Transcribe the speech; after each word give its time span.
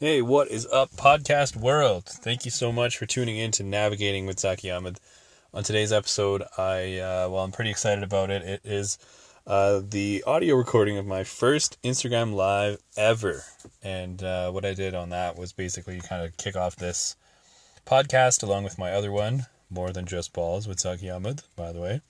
Hey, 0.00 0.22
what 0.22 0.46
is 0.46 0.64
up, 0.66 0.92
podcast 0.92 1.56
world? 1.56 2.04
Thank 2.04 2.44
you 2.44 2.52
so 2.52 2.70
much 2.70 2.96
for 2.96 3.04
tuning 3.04 3.36
in 3.36 3.50
to 3.50 3.64
Navigating 3.64 4.26
with 4.26 4.38
Zaki 4.38 4.70
Ahmed. 4.70 5.00
On 5.52 5.64
today's 5.64 5.90
episode, 5.90 6.44
I 6.56 6.98
uh, 6.98 7.28
well, 7.28 7.42
I'm 7.42 7.50
pretty 7.50 7.72
excited 7.72 8.04
about 8.04 8.30
it. 8.30 8.42
It 8.42 8.60
is 8.62 8.96
uh, 9.44 9.80
the 9.82 10.22
audio 10.24 10.54
recording 10.54 10.98
of 10.98 11.04
my 11.04 11.24
first 11.24 11.82
Instagram 11.82 12.32
live 12.32 12.78
ever, 12.96 13.42
and 13.82 14.22
uh, 14.22 14.52
what 14.52 14.64
I 14.64 14.72
did 14.72 14.94
on 14.94 15.08
that 15.08 15.36
was 15.36 15.52
basically 15.52 15.98
kind 15.98 16.24
of 16.24 16.36
kick 16.36 16.54
off 16.54 16.76
this 16.76 17.16
podcast 17.84 18.44
along 18.44 18.62
with 18.62 18.78
my 18.78 18.92
other 18.92 19.10
one, 19.10 19.46
more 19.68 19.90
than 19.90 20.06
just 20.06 20.32
balls 20.32 20.68
with 20.68 20.78
Zaki 20.78 21.10
Ahmed, 21.10 21.42
by 21.56 21.72
the 21.72 21.80
way. 21.80 22.02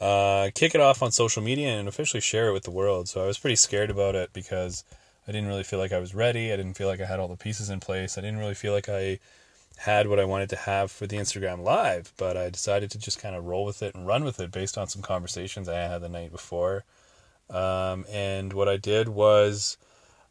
Uh, 0.00 0.50
kick 0.52 0.74
it 0.74 0.80
off 0.80 1.00
on 1.00 1.12
social 1.12 1.44
media 1.44 1.68
and 1.78 1.86
officially 1.86 2.20
share 2.20 2.48
it 2.48 2.54
with 2.54 2.64
the 2.64 2.72
world. 2.72 3.08
So 3.08 3.22
I 3.22 3.28
was 3.28 3.38
pretty 3.38 3.54
scared 3.54 3.90
about 3.90 4.16
it 4.16 4.32
because 4.32 4.82
I 5.30 5.32
didn't 5.32 5.46
really 5.46 5.62
feel 5.62 5.78
like 5.78 5.92
I 5.92 6.00
was 6.00 6.12
ready. 6.12 6.52
I 6.52 6.56
didn't 6.56 6.74
feel 6.74 6.88
like 6.88 7.00
I 7.00 7.06
had 7.06 7.20
all 7.20 7.28
the 7.28 7.36
pieces 7.36 7.70
in 7.70 7.78
place. 7.78 8.18
I 8.18 8.20
didn't 8.20 8.40
really 8.40 8.56
feel 8.56 8.72
like 8.72 8.88
I 8.88 9.20
had 9.76 10.08
what 10.08 10.18
I 10.18 10.24
wanted 10.24 10.48
to 10.48 10.56
have 10.56 10.90
for 10.90 11.06
the 11.06 11.18
Instagram 11.18 11.62
live, 11.62 12.12
but 12.16 12.36
I 12.36 12.50
decided 12.50 12.90
to 12.90 12.98
just 12.98 13.20
kind 13.20 13.36
of 13.36 13.44
roll 13.44 13.64
with 13.64 13.80
it 13.80 13.94
and 13.94 14.08
run 14.08 14.24
with 14.24 14.40
it 14.40 14.50
based 14.50 14.76
on 14.76 14.88
some 14.88 15.02
conversations 15.02 15.68
I 15.68 15.76
had 15.76 16.02
the 16.02 16.08
night 16.08 16.32
before. 16.32 16.82
Um, 17.48 18.06
and 18.10 18.52
what 18.52 18.68
I 18.68 18.76
did 18.76 19.08
was 19.08 19.78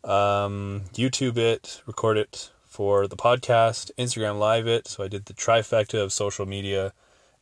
um, 0.03 0.81
YouTube 0.93 1.37
it, 1.37 1.81
record 1.85 2.17
it 2.17 2.51
for 2.67 3.07
the 3.07 3.15
podcast, 3.15 3.91
Instagram 3.97 4.37
live 4.37 4.67
it. 4.67 4.85
So 4.85 5.05
I 5.05 5.07
did 5.07 5.27
the 5.27 5.33
trifecta 5.33 6.03
of 6.03 6.11
social 6.11 6.45
media, 6.45 6.91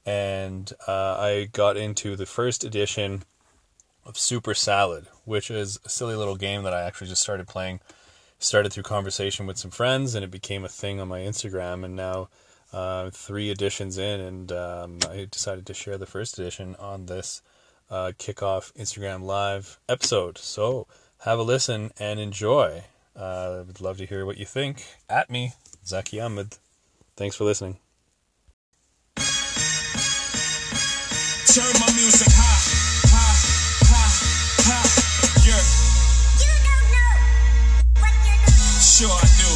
and 0.06 0.72
uh, 0.88 1.18
I 1.20 1.50
got 1.54 1.76
into 1.76 2.16
the 2.16 2.28
first 2.28 2.64
edition 2.64 3.24
of 4.08 4.18
Super 4.18 4.54
Salad, 4.54 5.08
which 5.26 5.52
is 5.52 5.80
a 5.86 5.90
silly 5.90 6.16
little 6.16 6.38
game 6.38 6.64
that 6.64 6.74
I 6.74 6.84
actually 6.84 7.10
just 7.10 7.22
started 7.22 7.48
playing. 7.48 7.82
Started 8.40 8.72
through 8.72 8.84
conversation 8.84 9.48
with 9.48 9.58
some 9.58 9.72
friends, 9.72 10.16
and 10.16 10.24
it 10.24 10.32
became 10.32 10.64
a 10.64 10.70
thing 10.70 11.00
on 11.00 11.08
my 11.08 11.20
Instagram. 11.20 11.84
And 11.84 11.96
now, 11.96 12.30
uh, 12.72 13.10
three 13.10 13.50
editions 13.50 13.98
in, 13.98 14.20
and 14.20 14.52
um, 14.52 15.00
I 15.10 15.28
decided 15.30 15.66
to 15.66 15.74
share 15.74 15.98
the 15.98 16.06
first 16.06 16.40
edition 16.40 16.76
on 16.80 17.08
this 17.08 17.42
uh, 17.90 18.12
kickoff 18.18 18.72
Instagram 18.74 19.24
live 19.24 19.80
episode. 19.90 20.38
So 20.38 20.88
have 21.22 21.40
a 21.40 21.44
listen 21.44 21.92
and 22.00 22.20
enjoy. 22.20 22.84
I 23.16 23.20
uh, 23.20 23.64
would 23.66 23.82
love 23.82 23.98
to 23.98 24.06
hear 24.06 24.26
what 24.26 24.38
you 24.38 24.46
think. 24.46 24.86
At 25.10 25.30
me, 25.30 25.54
Zaki 25.86 26.20
Ahmed. 26.20 26.58
Thanks 27.16 27.36
for 27.36 27.46
listening. 27.46 27.78
Turn 31.58 31.80
my 31.80 31.92
music 31.96 32.28
high, 32.30 32.67
Sure 38.98 39.08
I 39.12 39.22
do. 39.22 39.52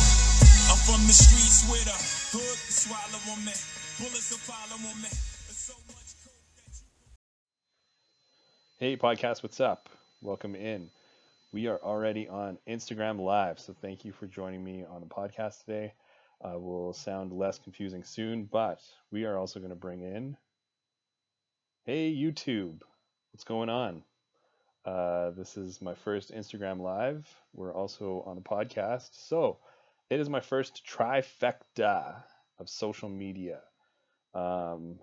I'm 0.70 0.78
from 0.86 1.08
the 1.08 1.14
streets 1.14 1.66
with 1.68 1.88
a 1.88 2.38
hood 2.38 2.44
to 2.44 2.72
swallow 2.72 3.34
on 3.34 3.44
me. 3.44 3.54
Bullets 3.98 4.30
to 4.30 4.36
follow 4.36 4.78
on 4.78 5.02
me. 5.02 5.10
So 5.10 5.74
you 5.90 5.96
Hey, 8.78 8.98
podcast, 8.98 9.42
what's 9.42 9.60
up? 9.60 9.90
Welcome 10.22 10.54
in. 10.54 10.92
We 11.52 11.66
are 11.66 11.80
already 11.80 12.30
on 12.30 12.60
Instagram 12.68 13.20
Live, 13.20 13.60
so 13.60 13.74
thank 13.82 14.06
you 14.06 14.12
for 14.12 14.28
joining 14.28 14.64
me 14.64 14.86
on 14.88 15.02
the 15.02 15.08
podcast 15.08 15.66
today. 15.66 15.96
Uh, 16.46 16.60
will 16.60 16.94
sound 16.94 17.34
less 17.34 17.58
confusing 17.58 18.04
soon, 18.04 18.44
but 18.44 18.80
we 19.10 19.26
are 19.26 19.40
also 19.40 19.60
going 19.60 19.72
to 19.72 19.76
bring 19.76 20.04
in. 20.04 20.38
Hey, 21.84 22.14
YouTube, 22.14 22.82
what's 23.32 23.44
going 23.44 23.70
on? 23.70 24.04
Uh, 24.84 25.30
this 25.32 25.58
is 25.58 25.82
my 25.82 25.94
first 25.94 26.34
Instagram 26.34 26.82
Live. 26.82 27.28
We're 27.54 27.74
also 27.74 28.24
on 28.26 28.38
a 28.38 28.42
podcast, 28.42 29.10
so 29.12 29.60
it 30.10 30.20
is 30.20 30.28
my 30.28 30.40
first 30.40 30.84
trifecta 30.86 32.24
of 32.58 32.68
social 32.68 33.08
media 33.08 33.60
um, 34.34 34.96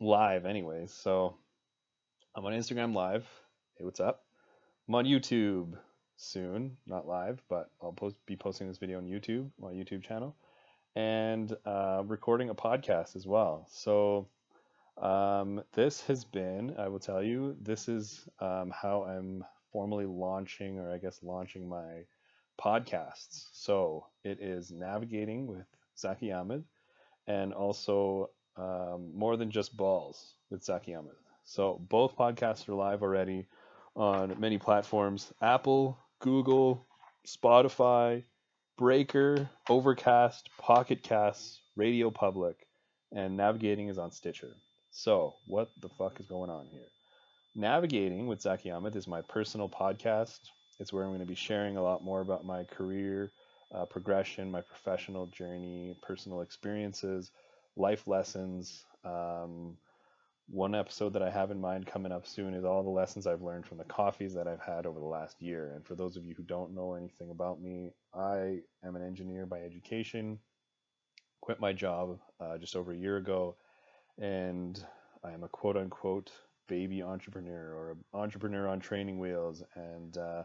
live, 0.00 0.46
anyways. 0.46 0.92
So 0.92 1.36
I'm 2.34 2.44
on 2.44 2.52
Instagram 2.54 2.92
Live. 2.92 3.24
Hey, 3.78 3.84
what's 3.84 4.00
up? 4.00 4.24
I'm 4.88 4.96
on 4.96 5.04
YouTube 5.04 5.78
soon, 6.16 6.76
not 6.84 7.06
live, 7.06 7.40
but 7.48 7.70
I'll 7.80 7.92
post 7.92 8.16
be 8.26 8.34
posting 8.34 8.66
this 8.66 8.78
video 8.78 8.98
on 8.98 9.06
YouTube, 9.06 9.48
my 9.60 9.70
YouTube 9.72 10.02
channel, 10.02 10.34
and 10.96 11.56
uh, 11.64 12.02
recording 12.04 12.50
a 12.50 12.54
podcast 12.54 13.14
as 13.14 13.28
well. 13.28 13.68
So 13.70 14.26
um, 15.00 15.62
this 15.72 16.00
has 16.02 16.24
been, 16.24 16.74
I 16.78 16.88
will 16.88 16.98
tell 16.98 17.22
you, 17.22 17.56
this 17.60 17.88
is 17.88 18.28
um, 18.40 18.70
how 18.70 19.04
I'm 19.04 19.44
formally 19.72 20.06
launching, 20.06 20.78
or 20.78 20.92
I 20.92 20.98
guess 20.98 21.18
launching 21.22 21.68
my 21.68 22.04
podcasts. 22.60 23.48
So 23.52 24.06
it 24.22 24.40
is 24.40 24.70
navigating 24.70 25.46
with 25.46 25.66
Zaki 25.98 26.32
Ahmed, 26.32 26.64
and 27.26 27.52
also 27.52 28.30
um, 28.56 29.10
more 29.14 29.36
than 29.36 29.50
just 29.50 29.76
balls 29.76 30.34
with 30.50 30.62
Zaki 30.62 30.94
Ahmed. 30.94 31.16
So 31.44 31.80
both 31.88 32.16
podcasts 32.16 32.68
are 32.68 32.74
live 32.74 33.02
already 33.02 33.46
on 33.96 34.38
many 34.38 34.58
platforms 34.58 35.32
Apple, 35.42 35.98
Google, 36.20 36.86
Spotify, 37.26 38.22
Breaker, 38.76 39.48
Overcast, 39.68 40.50
Pocket 40.58 41.02
Casts, 41.02 41.60
Radio 41.76 42.10
Public, 42.10 42.66
and 43.12 43.36
Navigating 43.36 43.88
is 43.88 43.98
on 43.98 44.10
Stitcher. 44.10 44.54
So, 44.96 45.34
what 45.46 45.70
the 45.80 45.88
fuck 45.88 46.20
is 46.20 46.26
going 46.26 46.50
on 46.50 46.68
here? 46.70 46.86
Navigating 47.56 48.28
with 48.28 48.40
Zaki 48.40 48.70
Ahmed 48.70 48.94
is 48.94 49.08
my 49.08 49.22
personal 49.22 49.68
podcast. 49.68 50.38
It's 50.78 50.92
where 50.92 51.02
I'm 51.02 51.10
going 51.10 51.18
to 51.18 51.26
be 51.26 51.34
sharing 51.34 51.76
a 51.76 51.82
lot 51.82 52.04
more 52.04 52.20
about 52.20 52.44
my 52.44 52.62
career 52.62 53.32
uh, 53.74 53.86
progression, 53.86 54.52
my 54.52 54.60
professional 54.60 55.26
journey, 55.26 55.96
personal 56.00 56.42
experiences, 56.42 57.32
life 57.74 58.06
lessons. 58.06 58.84
Um, 59.04 59.78
one 60.48 60.76
episode 60.76 61.14
that 61.14 61.22
I 61.22 61.30
have 61.30 61.50
in 61.50 61.60
mind 61.60 61.86
coming 61.86 62.12
up 62.12 62.24
soon 62.24 62.54
is 62.54 62.64
all 62.64 62.84
the 62.84 62.88
lessons 62.88 63.26
I've 63.26 63.42
learned 63.42 63.66
from 63.66 63.78
the 63.78 63.84
coffees 63.84 64.32
that 64.34 64.46
I've 64.46 64.62
had 64.62 64.86
over 64.86 65.00
the 65.00 65.06
last 65.06 65.42
year. 65.42 65.72
And 65.74 65.84
for 65.84 65.96
those 65.96 66.16
of 66.16 66.24
you 66.24 66.36
who 66.36 66.44
don't 66.44 66.72
know 66.72 66.94
anything 66.94 67.32
about 67.32 67.60
me, 67.60 67.90
I 68.14 68.60
am 68.84 68.94
an 68.94 69.02
engineer 69.02 69.44
by 69.44 69.58
education, 69.58 70.38
quit 71.40 71.58
my 71.58 71.72
job 71.72 72.20
uh, 72.38 72.58
just 72.58 72.76
over 72.76 72.92
a 72.92 72.96
year 72.96 73.16
ago, 73.16 73.56
and 74.18 74.84
I 75.24 75.32
am 75.32 75.42
a 75.42 75.48
quote 75.48 75.76
unquote 75.76 76.30
baby 76.68 77.02
entrepreneur 77.02 77.74
or 77.74 77.90
an 77.92 78.04
entrepreneur 78.14 78.68
on 78.68 78.80
training 78.80 79.18
wheels 79.18 79.62
and 79.74 80.16
uh, 80.16 80.42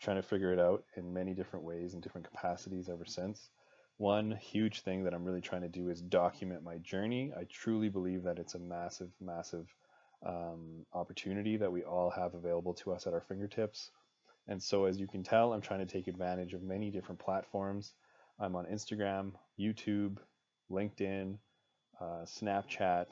trying 0.00 0.16
to 0.16 0.22
figure 0.22 0.52
it 0.52 0.60
out 0.60 0.84
in 0.96 1.12
many 1.12 1.34
different 1.34 1.64
ways 1.64 1.94
and 1.94 2.02
different 2.02 2.28
capacities 2.28 2.88
ever 2.88 3.04
since. 3.04 3.50
One 3.98 4.30
huge 4.32 4.82
thing 4.82 5.04
that 5.04 5.14
I'm 5.14 5.24
really 5.24 5.40
trying 5.40 5.62
to 5.62 5.68
do 5.68 5.88
is 5.88 6.02
document 6.02 6.62
my 6.62 6.76
journey. 6.78 7.32
I 7.36 7.44
truly 7.44 7.88
believe 7.88 8.22
that 8.24 8.38
it's 8.38 8.54
a 8.54 8.58
massive, 8.58 9.10
massive 9.20 9.74
um, 10.24 10.84
opportunity 10.92 11.56
that 11.56 11.72
we 11.72 11.82
all 11.82 12.10
have 12.10 12.34
available 12.34 12.74
to 12.74 12.92
us 12.92 13.06
at 13.06 13.14
our 13.14 13.22
fingertips. 13.22 13.90
And 14.48 14.62
so, 14.62 14.84
as 14.84 15.00
you 15.00 15.06
can 15.06 15.22
tell, 15.22 15.52
I'm 15.52 15.62
trying 15.62 15.80
to 15.80 15.92
take 15.92 16.08
advantage 16.08 16.52
of 16.52 16.62
many 16.62 16.90
different 16.90 17.18
platforms. 17.18 17.94
I'm 18.38 18.54
on 18.54 18.66
Instagram, 18.66 19.32
YouTube, 19.58 20.18
LinkedIn, 20.70 21.38
uh, 22.00 22.24
Snapchat, 22.24 23.06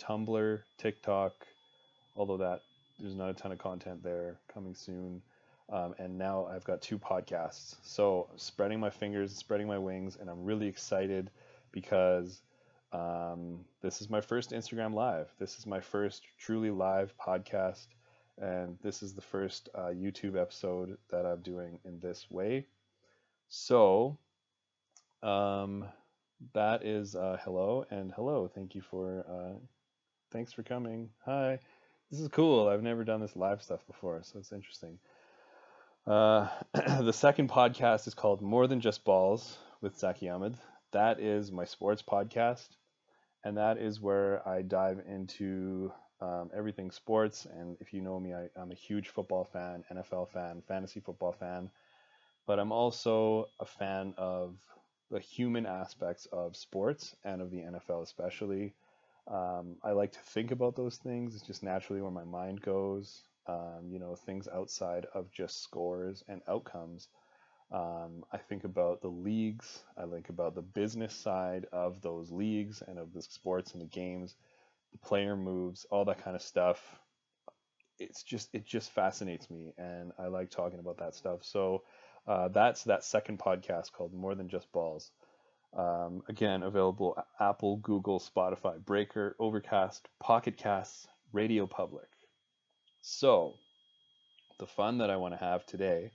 Tumblr, 0.00 0.60
TikTok, 0.78 1.32
although 2.16 2.38
that 2.38 2.60
there's 2.98 3.14
not 3.14 3.30
a 3.30 3.34
ton 3.34 3.52
of 3.52 3.58
content 3.58 4.02
there 4.02 4.38
coming 4.52 4.74
soon. 4.74 5.22
Um, 5.72 5.94
and 5.98 6.18
now 6.18 6.46
I've 6.46 6.64
got 6.64 6.82
two 6.82 6.98
podcasts. 6.98 7.76
So 7.82 8.28
spreading 8.36 8.78
my 8.80 8.90
fingers, 8.90 9.34
spreading 9.34 9.66
my 9.66 9.78
wings, 9.78 10.16
and 10.20 10.28
I'm 10.28 10.44
really 10.44 10.66
excited 10.66 11.30
because 11.72 12.42
um, 12.92 13.64
this 13.80 14.00
is 14.00 14.10
my 14.10 14.20
first 14.20 14.50
Instagram 14.50 14.94
live. 14.94 15.28
This 15.38 15.58
is 15.58 15.66
my 15.66 15.80
first 15.80 16.22
truly 16.38 16.70
live 16.70 17.14
podcast, 17.18 17.86
and 18.38 18.78
this 18.82 19.02
is 19.02 19.14
the 19.14 19.22
first 19.22 19.68
uh, 19.74 19.88
YouTube 19.88 20.40
episode 20.40 20.96
that 21.10 21.24
I'm 21.24 21.40
doing 21.40 21.80
in 21.84 21.98
this 21.98 22.30
way. 22.30 22.66
So 23.48 24.18
um, 25.22 25.86
that 26.52 26.84
is 26.84 27.14
uh, 27.14 27.38
hello 27.42 27.86
and 27.90 28.12
hello. 28.12 28.50
Thank 28.54 28.74
you 28.74 28.82
for 28.82 29.24
uh, 29.28 29.58
thanks 30.30 30.52
for 30.52 30.62
coming. 30.62 31.10
Hi. 31.24 31.58
This 32.10 32.20
is 32.20 32.28
cool. 32.28 32.68
I've 32.68 32.82
never 32.82 33.02
done 33.02 33.20
this 33.20 33.34
live 33.34 33.62
stuff 33.62 33.86
before, 33.86 34.20
so 34.22 34.38
it's 34.38 34.52
interesting. 34.52 34.98
Uh, 36.06 36.48
the 37.00 37.12
second 37.12 37.48
podcast 37.48 38.06
is 38.06 38.14
called 38.14 38.42
More 38.42 38.66
Than 38.66 38.80
Just 38.80 39.04
Balls 39.04 39.56
with 39.80 39.98
Zaki 39.98 40.28
Ahmed. 40.28 40.56
That 40.92 41.18
is 41.18 41.50
my 41.50 41.64
sports 41.64 42.02
podcast, 42.02 42.68
and 43.42 43.56
that 43.56 43.78
is 43.78 44.00
where 44.00 44.46
I 44.46 44.62
dive 44.62 45.00
into 45.08 45.92
um, 46.20 46.50
everything 46.54 46.90
sports. 46.90 47.46
And 47.46 47.76
if 47.80 47.92
you 47.92 48.00
know 48.00 48.20
me, 48.20 48.34
I, 48.34 48.48
I'm 48.56 48.70
a 48.70 48.76
huge 48.76 49.08
football 49.08 49.44
fan, 49.44 49.82
NFL 49.92 50.28
fan, 50.30 50.62
fantasy 50.68 51.00
football 51.00 51.32
fan, 51.32 51.70
but 52.46 52.58
I'm 52.58 52.70
also 52.70 53.48
a 53.58 53.64
fan 53.64 54.14
of 54.16 54.56
the 55.10 55.20
human 55.20 55.66
aspects 55.66 56.26
of 56.32 56.56
sports 56.56 57.14
and 57.24 57.40
of 57.42 57.50
the 57.50 57.62
NFL, 57.62 58.02
especially. 58.02 58.74
Um, 59.26 59.76
I 59.82 59.92
like 59.92 60.12
to 60.12 60.20
think 60.20 60.50
about 60.50 60.76
those 60.76 60.96
things. 60.98 61.34
It's 61.34 61.46
just 61.46 61.62
naturally 61.62 62.02
where 62.02 62.10
my 62.10 62.24
mind 62.24 62.60
goes. 62.60 63.22
Um, 63.46 63.88
you 63.90 63.98
know, 63.98 64.16
things 64.16 64.48
outside 64.48 65.06
of 65.14 65.30
just 65.30 65.62
scores 65.62 66.24
and 66.28 66.42
outcomes. 66.48 67.08
Um, 67.72 68.24
I 68.32 68.38
think 68.38 68.64
about 68.64 69.02
the 69.02 69.08
leagues. 69.08 69.82
I 69.96 70.06
think 70.06 70.28
about 70.28 70.54
the 70.54 70.62
business 70.62 71.14
side 71.14 71.66
of 71.72 72.00
those 72.02 72.30
leagues 72.30 72.82
and 72.86 72.98
of 72.98 73.12
the 73.12 73.22
sports 73.22 73.72
and 73.72 73.82
the 73.82 73.86
games, 73.86 74.36
the 74.92 74.98
player 74.98 75.36
moves, 75.36 75.86
all 75.90 76.04
that 76.06 76.22
kind 76.22 76.36
of 76.36 76.42
stuff. 76.42 77.00
It's 77.98 78.22
just 78.22 78.48
it 78.54 78.64
just 78.66 78.90
fascinates 78.90 79.50
me, 79.50 79.72
and 79.78 80.12
I 80.18 80.26
like 80.26 80.50
talking 80.50 80.80
about 80.80 80.98
that 80.98 81.14
stuff. 81.14 81.44
So 81.44 81.82
uh, 82.26 82.48
that's 82.48 82.84
that 82.84 83.04
second 83.04 83.38
podcast 83.38 83.92
called 83.92 84.14
More 84.14 84.34
Than 84.34 84.48
Just 84.48 84.70
Balls. 84.72 85.10
Um, 85.76 86.22
again, 86.28 86.62
available 86.62 87.16
Apple, 87.40 87.76
Google, 87.78 88.20
Spotify, 88.20 88.82
Breaker, 88.84 89.34
Overcast, 89.38 90.08
Pocket 90.20 90.56
Casts, 90.56 91.08
Radio 91.32 91.66
Public. 91.66 92.08
So, 93.02 93.54
the 94.58 94.66
fun 94.66 94.98
that 94.98 95.10
I 95.10 95.16
want 95.16 95.34
to 95.34 95.44
have 95.44 95.66
today 95.66 96.12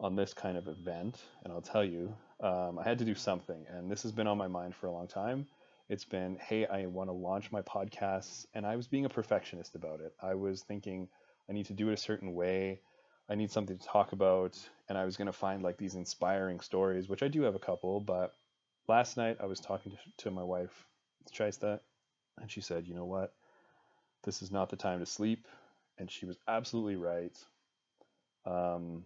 on 0.00 0.16
this 0.16 0.32
kind 0.32 0.56
of 0.56 0.68
event, 0.68 1.20
and 1.42 1.52
I'll 1.52 1.60
tell 1.60 1.84
you, 1.84 2.14
um, 2.40 2.78
I 2.78 2.84
had 2.84 2.98
to 2.98 3.04
do 3.04 3.14
something, 3.14 3.66
and 3.68 3.90
this 3.90 4.02
has 4.04 4.12
been 4.12 4.26
on 4.26 4.38
my 4.38 4.48
mind 4.48 4.74
for 4.74 4.86
a 4.86 4.92
long 4.92 5.08
time. 5.08 5.46
It's 5.88 6.04
been, 6.04 6.38
hey, 6.40 6.66
I 6.66 6.86
want 6.86 7.08
to 7.08 7.12
launch 7.14 7.52
my 7.52 7.62
podcasts, 7.62 8.46
and 8.54 8.64
I 8.64 8.76
was 8.76 8.86
being 8.86 9.04
a 9.04 9.10
perfectionist 9.10 9.74
about 9.74 10.00
it. 10.00 10.14
I 10.22 10.34
was 10.34 10.62
thinking, 10.62 11.08
I 11.48 11.52
need 11.52 11.66
to 11.66 11.74
do 11.74 11.90
it 11.90 11.94
a 11.94 11.98
certain 11.98 12.32
way. 12.32 12.80
I 13.28 13.34
need 13.34 13.50
something 13.50 13.78
to 13.78 13.86
talk 13.86 14.12
about, 14.12 14.58
and 14.88 14.98
I 14.98 15.04
was 15.04 15.16
going 15.16 15.26
to 15.26 15.32
find 15.32 15.62
like 15.62 15.78
these 15.78 15.94
inspiring 15.94 16.60
stories, 16.60 17.08
which 17.08 17.22
I 17.22 17.28
do 17.28 17.42
have 17.42 17.54
a 17.54 17.60
couple, 17.60 18.00
but 18.00 18.34
last 18.88 19.16
night 19.16 19.38
I 19.40 19.46
was 19.46 19.60
talking 19.60 19.92
to, 19.92 19.98
to 20.24 20.30
my 20.30 20.42
wife, 20.42 20.86
Shaista, 21.32 21.80
and 22.40 22.50
she 22.50 22.60
said, 22.60 22.86
you 22.86 22.94
know 22.94 23.06
what? 23.06 23.32
This 24.24 24.42
is 24.42 24.50
not 24.50 24.70
the 24.70 24.76
time 24.76 25.00
to 25.00 25.06
sleep. 25.06 25.46
And 25.98 26.10
she 26.10 26.26
was 26.26 26.36
absolutely 26.48 26.96
right. 26.96 27.36
Um, 28.44 29.04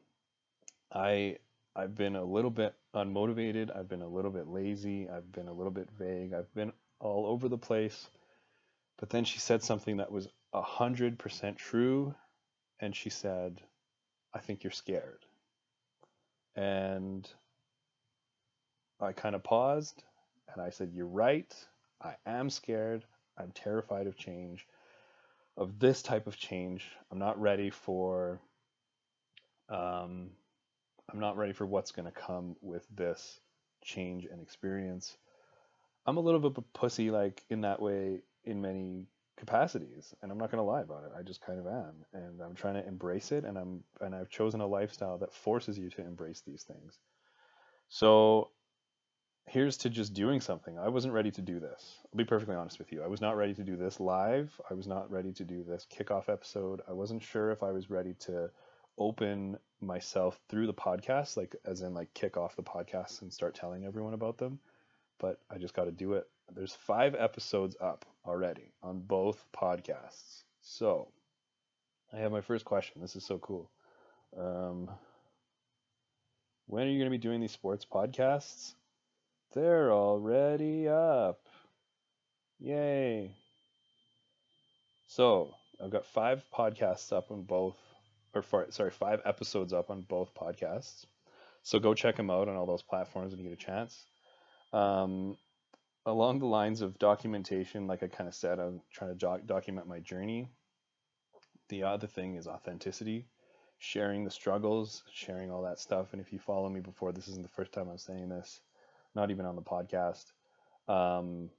I 0.92 1.36
I've 1.76 1.94
been 1.94 2.16
a 2.16 2.24
little 2.24 2.50
bit 2.50 2.74
unmotivated. 2.94 3.76
I've 3.76 3.88
been 3.88 4.02
a 4.02 4.08
little 4.08 4.30
bit 4.30 4.48
lazy. 4.48 5.08
I've 5.08 5.30
been 5.30 5.48
a 5.48 5.52
little 5.52 5.70
bit 5.70 5.88
vague. 5.96 6.32
I've 6.32 6.52
been 6.54 6.72
all 6.98 7.26
over 7.26 7.48
the 7.48 7.58
place. 7.58 8.08
But 8.98 9.10
then 9.10 9.24
she 9.24 9.38
said 9.38 9.62
something 9.62 9.98
that 9.98 10.10
was 10.10 10.28
a 10.52 10.62
hundred 10.62 11.18
percent 11.18 11.58
true, 11.58 12.14
and 12.80 12.96
she 12.96 13.10
said, 13.10 13.60
"I 14.38 14.40
think 14.40 14.62
you're 14.62 14.70
scared." 14.70 15.26
And 16.54 17.28
I 19.00 19.12
kind 19.12 19.34
of 19.34 19.42
paused, 19.42 20.04
and 20.52 20.62
I 20.62 20.70
said, 20.70 20.92
"You're 20.92 21.06
right. 21.06 21.52
I 22.00 22.16
am 22.24 22.48
scared. 22.48 23.04
I'm 23.36 23.52
terrified 23.52 24.06
of 24.06 24.16
change, 24.16 24.66
of 25.56 25.78
this 25.78 26.02
type 26.02 26.26
of 26.26 26.36
change. 26.36 26.90
I'm 27.10 27.18
not 27.18 27.40
ready 27.40 27.70
for." 27.70 28.40
Um, 29.68 30.30
I'm 31.10 31.20
not 31.20 31.36
ready 31.36 31.52
for 31.52 31.66
what's 31.66 31.92
going 31.92 32.06
to 32.06 32.12
come 32.12 32.56
with 32.60 32.86
this 32.94 33.40
change 33.82 34.24
and 34.24 34.40
experience. 34.40 35.16
I'm 36.06 36.16
a 36.16 36.20
little 36.20 36.40
bit 36.40 36.52
of 36.52 36.58
a 36.58 36.78
pussy, 36.78 37.10
like 37.10 37.44
in 37.50 37.62
that 37.62 37.82
way, 37.82 38.22
in 38.44 38.62
many 38.62 39.06
capacities, 39.38 40.14
and 40.20 40.30
I'm 40.30 40.38
not 40.38 40.50
going 40.50 40.62
to 40.62 40.70
lie 40.70 40.82
about 40.82 41.04
it. 41.04 41.12
I 41.16 41.22
just 41.22 41.40
kind 41.40 41.58
of 41.58 41.66
am, 41.66 42.04
and 42.12 42.40
I'm 42.42 42.54
trying 42.54 42.74
to 42.74 42.86
embrace 42.86 43.32
it, 43.32 43.44
and 43.44 43.56
I'm 43.56 43.84
and 44.00 44.14
I've 44.14 44.28
chosen 44.28 44.60
a 44.60 44.66
lifestyle 44.66 45.18
that 45.18 45.32
forces 45.32 45.78
you 45.78 45.88
to 45.90 46.02
embrace 46.02 46.42
these 46.46 46.64
things. 46.64 46.98
So 47.88 48.50
here's 49.46 49.78
to 49.78 49.90
just 49.90 50.12
doing 50.12 50.40
something. 50.40 50.78
I 50.78 50.88
wasn't 50.88 51.14
ready 51.14 51.30
to 51.30 51.40
do 51.40 51.58
this. 51.58 51.98
I'll 52.04 52.18
be 52.18 52.24
perfectly 52.24 52.54
honest 52.54 52.78
with 52.78 52.92
you. 52.92 53.02
I 53.02 53.06
was 53.06 53.20
not 53.20 53.36
ready 53.36 53.54
to 53.54 53.64
do 53.64 53.76
this 53.76 53.98
live. 53.98 54.60
I 54.70 54.74
was 54.74 54.86
not 54.86 55.10
ready 55.10 55.32
to 55.32 55.44
do 55.44 55.64
this 55.64 55.86
kickoff 55.90 56.28
episode. 56.28 56.82
I 56.88 56.92
wasn't 56.92 57.22
sure 57.22 57.50
if 57.50 57.62
I 57.62 57.72
was 57.72 57.88
ready 57.90 58.14
to 58.20 58.50
open 58.98 59.56
myself 59.80 60.38
through 60.48 60.66
the 60.66 60.74
podcast, 60.74 61.36
like 61.36 61.56
as 61.64 61.80
in 61.80 61.94
like 61.94 62.12
kick 62.12 62.36
off 62.36 62.56
the 62.56 62.62
podcast 62.62 63.22
and 63.22 63.32
start 63.32 63.54
telling 63.54 63.84
everyone 63.84 64.14
about 64.14 64.36
them. 64.36 64.58
But 65.18 65.40
I 65.50 65.58
just 65.58 65.74
got 65.74 65.84
to 65.84 65.92
do 65.92 66.14
it. 66.14 66.26
There's 66.54 66.74
five 66.74 67.14
episodes 67.14 67.76
up 67.80 68.04
already 68.24 68.72
on 68.82 69.00
both 69.00 69.44
podcasts. 69.54 70.44
So 70.62 71.08
I 72.12 72.18
have 72.18 72.32
my 72.32 72.40
first 72.40 72.64
question. 72.64 73.02
This 73.02 73.16
is 73.16 73.24
so 73.24 73.38
cool. 73.38 73.70
Um, 74.38 74.90
when 76.66 76.86
are 76.86 76.90
you 76.90 76.98
going 76.98 77.10
to 77.10 77.18
be 77.18 77.18
doing 77.18 77.40
these 77.40 77.52
sports 77.52 77.84
podcasts? 77.84 78.74
They're 79.54 79.92
already 79.92 80.88
up. 80.88 81.40
Yay. 82.58 83.34
So 85.06 85.54
I've 85.82 85.90
got 85.90 86.06
five 86.06 86.44
podcasts 86.54 87.12
up 87.12 87.30
on 87.30 87.42
both 87.42 87.76
or 88.34 88.66
sorry, 88.70 88.90
five 88.90 89.20
episodes 89.24 89.72
up 89.72 89.90
on 89.90 90.02
both 90.02 90.34
podcasts. 90.34 91.06
So 91.62 91.78
go 91.78 91.94
check 91.94 92.16
them 92.16 92.30
out 92.30 92.48
on 92.48 92.56
all 92.56 92.66
those 92.66 92.82
platforms 92.82 93.32
when 93.32 93.42
you 93.42 93.50
get 93.50 93.60
a 93.60 93.64
chance. 93.64 94.04
Um, 94.72 95.36
along 96.06 96.38
the 96.38 96.46
lines 96.46 96.80
of 96.80 96.98
documentation, 96.98 97.86
like 97.86 98.02
I 98.02 98.08
kind 98.08 98.28
of 98.28 98.34
said, 98.34 98.58
I'm 98.58 98.80
trying 98.92 99.10
to 99.10 99.16
doc- 99.16 99.46
document 99.46 99.86
my 99.86 100.00
journey. 100.00 100.50
The 101.68 101.82
other 101.82 102.06
thing 102.06 102.36
is 102.36 102.46
authenticity, 102.46 103.26
sharing 103.78 104.24
the 104.24 104.30
struggles, 104.30 105.04
sharing 105.12 105.50
all 105.50 105.62
that 105.62 105.78
stuff. 105.78 106.12
And 106.12 106.20
if 106.20 106.32
you 106.32 106.38
follow 106.38 106.68
me 106.68 106.80
before, 106.80 107.12
this 107.12 107.28
isn't 107.28 107.42
the 107.42 107.48
first 107.48 107.72
time 107.72 107.88
I'm 107.90 107.98
saying 107.98 108.28
this, 108.28 108.60
not 109.14 109.30
even 109.30 109.44
on 109.44 109.56
the 109.56 109.62
podcast. 109.62 110.24
Um, 110.88 111.50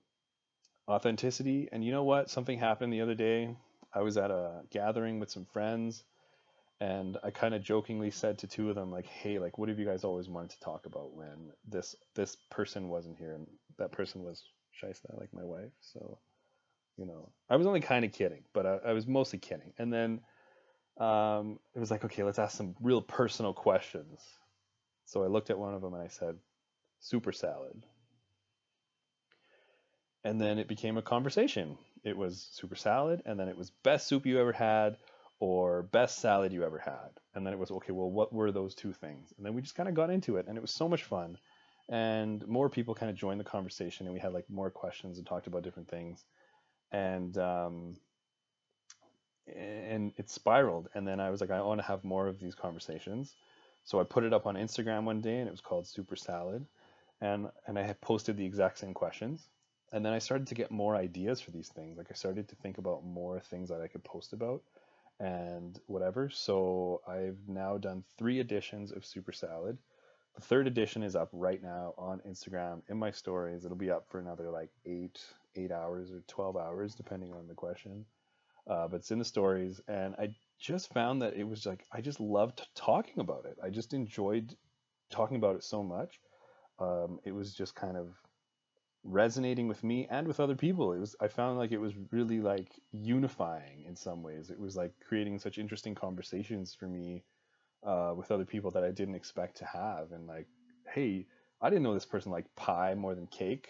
authenticity. 0.89 1.69
And 1.71 1.83
you 1.83 1.91
know 1.91 2.03
what? 2.03 2.29
Something 2.29 2.57
happened 2.57 2.91
the 2.91 3.01
other 3.01 3.13
day. 3.13 3.55
I 3.93 4.01
was 4.01 4.17
at 4.17 4.31
a 4.31 4.61
gathering 4.71 5.19
with 5.19 5.29
some 5.29 5.45
friends 5.45 6.03
and 6.81 7.17
I 7.23 7.31
kind 7.31 7.53
of 7.53 7.61
jokingly 7.61 8.11
said 8.11 8.37
to 8.39 8.47
two 8.47 8.69
of 8.69 8.75
them 8.75 8.91
like, 8.91 9.05
"Hey, 9.05 9.39
like, 9.39 9.57
what 9.57 9.69
have 9.69 9.79
you 9.79 9.85
guys 9.85 10.03
always 10.03 10.29
wanted 10.29 10.51
to 10.51 10.59
talk 10.59 10.85
about 10.85 11.13
when 11.13 11.51
this 11.67 11.95
this 12.15 12.37
person 12.49 12.87
wasn't 12.89 13.17
here?" 13.17 13.33
And 13.33 13.47
that 13.77 13.91
person 13.91 14.23
was 14.23 14.43
Shaista, 14.81 15.17
like 15.19 15.33
my 15.33 15.43
wife. 15.43 15.71
So, 15.81 16.19
you 16.97 17.05
know, 17.05 17.31
I 17.49 17.57
was 17.57 17.67
only 17.67 17.81
kind 17.81 18.05
of 18.05 18.13
kidding, 18.13 18.43
but 18.53 18.65
I, 18.65 18.77
I 18.87 18.93
was 18.93 19.07
mostly 19.07 19.39
kidding. 19.39 19.73
And 19.77 19.91
then 19.91 20.21
um, 20.99 21.59
it 21.75 21.79
was 21.79 21.91
like, 21.91 22.05
okay, 22.05 22.23
let's 22.23 22.39
ask 22.39 22.57
some 22.57 22.75
real 22.81 23.01
personal 23.01 23.53
questions. 23.53 24.21
So 25.05 25.23
I 25.23 25.27
looked 25.27 25.49
at 25.49 25.59
one 25.59 25.73
of 25.73 25.81
them 25.81 25.93
and 25.93 26.03
I 26.03 26.07
said, 26.07 26.37
"Super 26.99 27.33
salad." 27.33 27.83
And 30.23 30.39
then 30.39 30.59
it 30.59 30.67
became 30.67 30.97
a 30.97 31.01
conversation. 31.01 31.77
It 32.03 32.15
was 32.15 32.47
super 32.51 32.75
salad, 32.75 33.21
and 33.25 33.39
then 33.39 33.49
it 33.49 33.57
was 33.57 33.71
best 33.83 34.07
soup 34.07 34.25
you 34.25 34.39
ever 34.39 34.51
had, 34.51 34.97
or 35.39 35.83
best 35.83 36.19
salad 36.19 36.51
you 36.51 36.63
ever 36.63 36.77
had. 36.77 37.09
And 37.33 37.45
then 37.45 37.53
it 37.53 37.59
was, 37.59 37.71
okay, 37.71 37.91
well, 37.91 38.11
what 38.11 38.33
were 38.33 38.51
those 38.51 38.75
two 38.75 38.91
things? 38.91 39.33
And 39.37 39.45
then 39.45 39.53
we 39.53 39.61
just 39.61 39.75
kind 39.75 39.87
of 39.87 39.95
got 39.95 40.09
into 40.09 40.37
it, 40.37 40.47
and 40.47 40.57
it 40.57 40.61
was 40.61 40.71
so 40.71 40.89
much 40.89 41.03
fun. 41.03 41.37
And 41.87 42.45
more 42.47 42.69
people 42.69 42.93
kind 42.93 43.09
of 43.09 43.15
joined 43.15 43.39
the 43.39 43.45
conversation, 43.45 44.05
and 44.05 44.13
we 44.13 44.19
had 44.19 44.33
like 44.33 44.49
more 44.49 44.69
questions 44.69 45.17
and 45.17 45.25
talked 45.25 45.47
about 45.47 45.63
different 45.63 45.89
things. 45.89 46.23
And 46.91 47.37
um, 47.37 47.97
and 49.55 50.11
it 50.17 50.29
spiraled. 50.29 50.89
And 50.93 51.07
then 51.07 51.19
I 51.19 51.29
was 51.29 51.41
like, 51.41 51.51
I 51.51 51.61
want 51.61 51.79
to 51.79 51.87
have 51.87 52.03
more 52.03 52.27
of 52.27 52.39
these 52.39 52.55
conversations. 52.55 53.33
So 53.85 53.99
I 53.99 54.03
put 54.03 54.23
it 54.23 54.33
up 54.33 54.45
on 54.45 54.55
Instagram 54.55 55.05
one 55.05 55.21
day, 55.21 55.39
and 55.39 55.47
it 55.47 55.51
was 55.51 55.61
called 55.61 55.87
Super 55.87 56.15
Salad. 56.15 56.65
And 57.21 57.47
and 57.65 57.79
I 57.79 57.83
had 57.83 58.01
posted 58.01 58.37
the 58.37 58.45
exact 58.45 58.77
same 58.77 58.93
questions. 58.93 59.47
And 59.91 60.05
then 60.05 60.13
I 60.13 60.19
started 60.19 60.47
to 60.47 60.55
get 60.55 60.69
more 60.69 60.95
ideas 60.95 61.41
for 61.41 61.49
these 61.49 61.69
things. 61.69 61.97
Like 61.97 62.07
I 62.11 62.13
started 62.13 62.47
to 62.49 62.55
think 62.57 62.77
about 62.77 63.03
more 63.03 63.39
things 63.39 63.69
that 63.69 63.81
I 63.81 63.87
could 63.87 64.03
post 64.03 64.33
about 64.33 64.61
and 65.19 65.79
whatever. 65.87 66.29
So 66.29 67.01
I've 67.07 67.39
now 67.47 67.77
done 67.77 68.03
three 68.17 68.39
editions 68.39 68.91
of 68.91 69.05
Super 69.05 69.31
Salad. 69.31 69.77
The 70.35 70.41
third 70.41 70.67
edition 70.67 71.03
is 71.03 71.15
up 71.15 71.29
right 71.33 71.61
now 71.61 71.93
on 71.97 72.21
Instagram 72.27 72.81
in 72.87 72.97
my 72.97 73.11
stories. 73.11 73.65
It'll 73.65 73.77
be 73.77 73.91
up 73.91 74.07
for 74.09 74.19
another 74.19 74.49
like 74.49 74.69
eight, 74.85 75.19
eight 75.55 75.71
hours 75.71 76.11
or 76.11 76.23
twelve 76.27 76.55
hours, 76.55 76.95
depending 76.95 77.33
on 77.33 77.47
the 77.47 77.55
question. 77.55 78.05
Uh, 78.67 78.87
but 78.87 78.97
it's 78.97 79.11
in 79.11 79.19
the 79.19 79.25
stories, 79.25 79.81
and 79.87 80.15
I 80.19 80.35
just 80.59 80.93
found 80.93 81.21
that 81.21 81.35
it 81.35 81.43
was 81.43 81.65
like 81.65 81.85
I 81.91 82.01
just 82.01 82.19
loved 82.19 82.67
talking 82.75 83.19
about 83.19 83.45
it. 83.45 83.57
I 83.63 83.69
just 83.69 83.93
enjoyed 83.93 84.55
talking 85.09 85.37
about 85.37 85.55
it 85.55 85.63
so 85.63 85.83
much. 85.83 86.19
Um, 86.77 87.19
it 87.25 87.31
was 87.31 87.53
just 87.53 87.75
kind 87.75 87.97
of 87.97 88.13
resonating 89.03 89.67
with 89.67 89.83
me 89.83 90.07
and 90.09 90.27
with 90.27 90.39
other 90.39 90.55
people. 90.55 90.93
It 90.93 90.99
was 90.99 91.15
I 91.21 91.27
found 91.27 91.57
like 91.57 91.71
it 91.71 91.79
was 91.79 91.93
really 92.11 92.39
like 92.39 92.71
unifying 92.91 93.83
in 93.87 93.95
some 93.95 94.23
ways. 94.23 94.49
It 94.49 94.59
was 94.59 94.75
like 94.75 94.93
creating 95.07 95.39
such 95.39 95.57
interesting 95.57 95.95
conversations 95.95 96.73
for 96.73 96.85
me 96.85 97.23
uh, 97.83 98.13
with 98.15 98.31
other 98.31 98.45
people 98.45 98.71
that 98.71 98.83
I 98.83 98.91
didn't 98.91 99.15
expect 99.15 99.57
to 99.57 99.65
have. 99.65 100.11
And 100.11 100.27
like, 100.27 100.47
hey, 100.93 101.27
I 101.61 101.69
didn't 101.69 101.83
know 101.83 101.93
this 101.93 102.05
person 102.05 102.31
liked 102.31 102.55
pie 102.55 102.95
more 102.95 103.15
than 103.15 103.27
cake. 103.27 103.69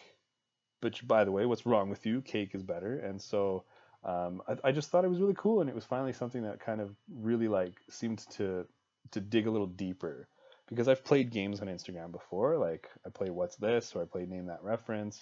But 0.82 1.06
by 1.08 1.26
the 1.26 1.32
way, 1.32 1.46
what's 1.46 1.66
wrong 1.66 1.90
with 1.90 2.06
you? 2.06 2.22
Cake 2.22 2.56
is 2.56 2.64
better. 2.64 3.00
And 3.00 3.22
so 3.22 3.66
um, 4.04 4.42
I, 4.48 4.70
I 4.70 4.72
just 4.72 4.90
thought 4.90 5.04
it 5.04 5.10
was 5.10 5.20
really 5.20 5.36
cool, 5.38 5.62
and 5.62 5.70
it 5.70 5.76
was 5.76 5.84
finally 5.84 6.14
something 6.14 6.44
that 6.44 6.60
kind 6.60 6.80
of 6.80 6.96
really 7.14 7.48
like 7.48 7.74
seemed 7.90 8.20
to 8.32 8.66
to 9.12 9.20
dig 9.20 9.48
a 9.48 9.52
little 9.52 9.68
deeper 9.68 10.28
because 10.70 10.88
I've 10.88 11.04
played 11.04 11.32
games 11.32 11.62
on 11.62 11.68
Instagram 11.68 12.12
before. 12.12 12.58
Like 12.58 12.90
I 13.06 13.10
play 13.10 13.30
What's 13.30 13.56
This 13.56 13.96
or 13.96 14.02
I 14.02 14.06
play 14.06 14.26
Name 14.26 14.48
That 14.48 14.64
Reference. 14.64 15.20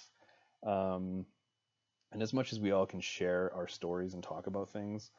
Um, 0.64 1.26
and 2.12 2.22
as 2.22 2.32
much 2.32 2.52
as 2.52 2.60
we 2.60 2.72
all 2.72 2.86
can 2.86 3.00
share 3.00 3.52
our 3.54 3.68
stories 3.68 4.14
and 4.14 4.22
talk 4.22 4.46
about 4.46 4.70
things, 4.70 5.10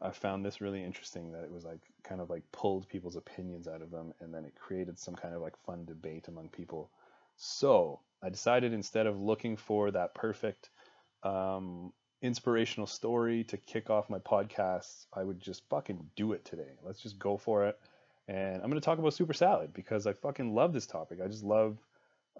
I 0.00 0.10
found 0.10 0.44
this 0.44 0.60
really 0.60 0.84
interesting 0.84 1.32
that 1.32 1.44
it 1.44 1.50
was 1.50 1.64
like 1.64 1.80
kind 2.04 2.20
of 2.20 2.28
like 2.28 2.42
pulled 2.52 2.88
people's 2.88 3.16
opinions 3.16 3.66
out 3.66 3.80
of 3.82 3.90
them 3.90 4.12
and 4.20 4.32
then 4.32 4.44
it 4.44 4.54
created 4.54 4.98
some 4.98 5.14
kind 5.14 5.34
of 5.34 5.40
like 5.40 5.56
fun 5.64 5.84
debate 5.86 6.28
among 6.28 6.50
people. 6.50 6.90
So 7.36 8.00
I 8.22 8.28
decided 8.28 8.72
instead 8.72 9.06
of 9.06 9.20
looking 9.20 9.56
for 9.56 9.90
that 9.90 10.14
perfect 10.14 10.70
um, 11.22 11.92
inspirational 12.22 12.86
story 12.86 13.44
to 13.44 13.56
kick 13.56 13.88
off 13.90 14.10
my 14.10 14.18
podcast, 14.18 15.06
I 15.12 15.22
would 15.22 15.40
just 15.40 15.68
fucking 15.68 16.10
do 16.16 16.32
it 16.32 16.44
today. 16.44 16.76
Let's 16.82 17.02
just 17.02 17.18
go 17.18 17.36
for 17.36 17.66
it. 17.66 17.78
And 18.28 18.56
I'm 18.56 18.68
going 18.68 18.80
to 18.80 18.84
talk 18.84 18.98
about 18.98 19.14
super 19.14 19.32
salad 19.32 19.72
because 19.72 20.06
I 20.06 20.12
fucking 20.12 20.54
love 20.54 20.72
this 20.72 20.86
topic. 20.86 21.20
I 21.24 21.28
just 21.28 21.44
love, 21.44 21.78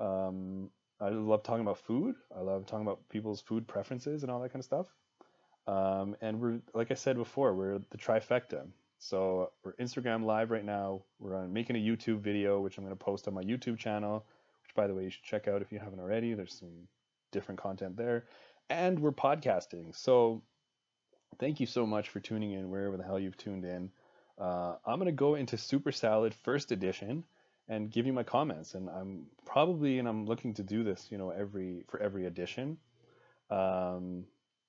um, 0.00 0.70
I 1.00 1.10
love 1.10 1.42
talking 1.42 1.62
about 1.62 1.78
food. 1.78 2.16
I 2.36 2.40
love 2.40 2.66
talking 2.66 2.86
about 2.86 3.08
people's 3.08 3.40
food 3.40 3.68
preferences 3.68 4.22
and 4.22 4.32
all 4.32 4.40
that 4.40 4.52
kind 4.52 4.60
of 4.60 4.64
stuff. 4.64 4.86
Um, 5.68 6.16
and 6.20 6.40
we're, 6.40 6.60
like 6.74 6.90
I 6.90 6.94
said 6.94 7.16
before, 7.16 7.54
we're 7.54 7.78
the 7.90 7.98
trifecta. 7.98 8.66
So 8.98 9.52
we're 9.62 9.74
Instagram 9.74 10.24
live 10.24 10.50
right 10.50 10.64
now. 10.64 11.02
We're 11.18 11.36
on 11.36 11.52
making 11.52 11.76
a 11.76 11.78
YouTube 11.78 12.20
video, 12.20 12.60
which 12.60 12.78
I'm 12.78 12.84
going 12.84 12.96
to 12.96 13.04
post 13.04 13.28
on 13.28 13.34
my 13.34 13.42
YouTube 13.42 13.78
channel, 13.78 14.24
which 14.62 14.74
by 14.74 14.86
the 14.86 14.94
way, 14.94 15.04
you 15.04 15.10
should 15.10 15.22
check 15.22 15.48
out 15.48 15.62
if 15.62 15.70
you 15.70 15.78
haven't 15.78 16.00
already. 16.00 16.34
There's 16.34 16.54
some 16.58 16.88
different 17.30 17.60
content 17.60 17.96
there. 17.96 18.24
And 18.70 18.98
we're 18.98 19.12
podcasting. 19.12 19.94
So 19.94 20.42
thank 21.38 21.60
you 21.60 21.66
so 21.66 21.86
much 21.86 22.08
for 22.08 22.20
tuning 22.20 22.52
in 22.52 22.70
wherever 22.70 22.96
the 22.96 23.04
hell 23.04 23.18
you've 23.18 23.36
tuned 23.36 23.64
in. 23.64 23.90
Uh, 24.38 24.76
I'm 24.84 24.98
going 24.98 25.06
to 25.06 25.12
go 25.12 25.34
into 25.34 25.56
Super 25.56 25.92
Salad 25.92 26.34
first 26.34 26.72
edition 26.72 27.24
and 27.68 27.90
give 27.90 28.06
you 28.06 28.12
my 28.12 28.22
comments. 28.22 28.74
And 28.74 28.88
I'm 28.88 29.26
probably, 29.44 29.98
and 29.98 30.06
I'm 30.08 30.26
looking 30.26 30.54
to 30.54 30.62
do 30.62 30.84
this, 30.84 31.06
you 31.10 31.18
know, 31.18 31.30
every, 31.30 31.84
for 31.88 32.00
every 32.00 32.26
edition. 32.26 32.78
Um, 33.50 34.24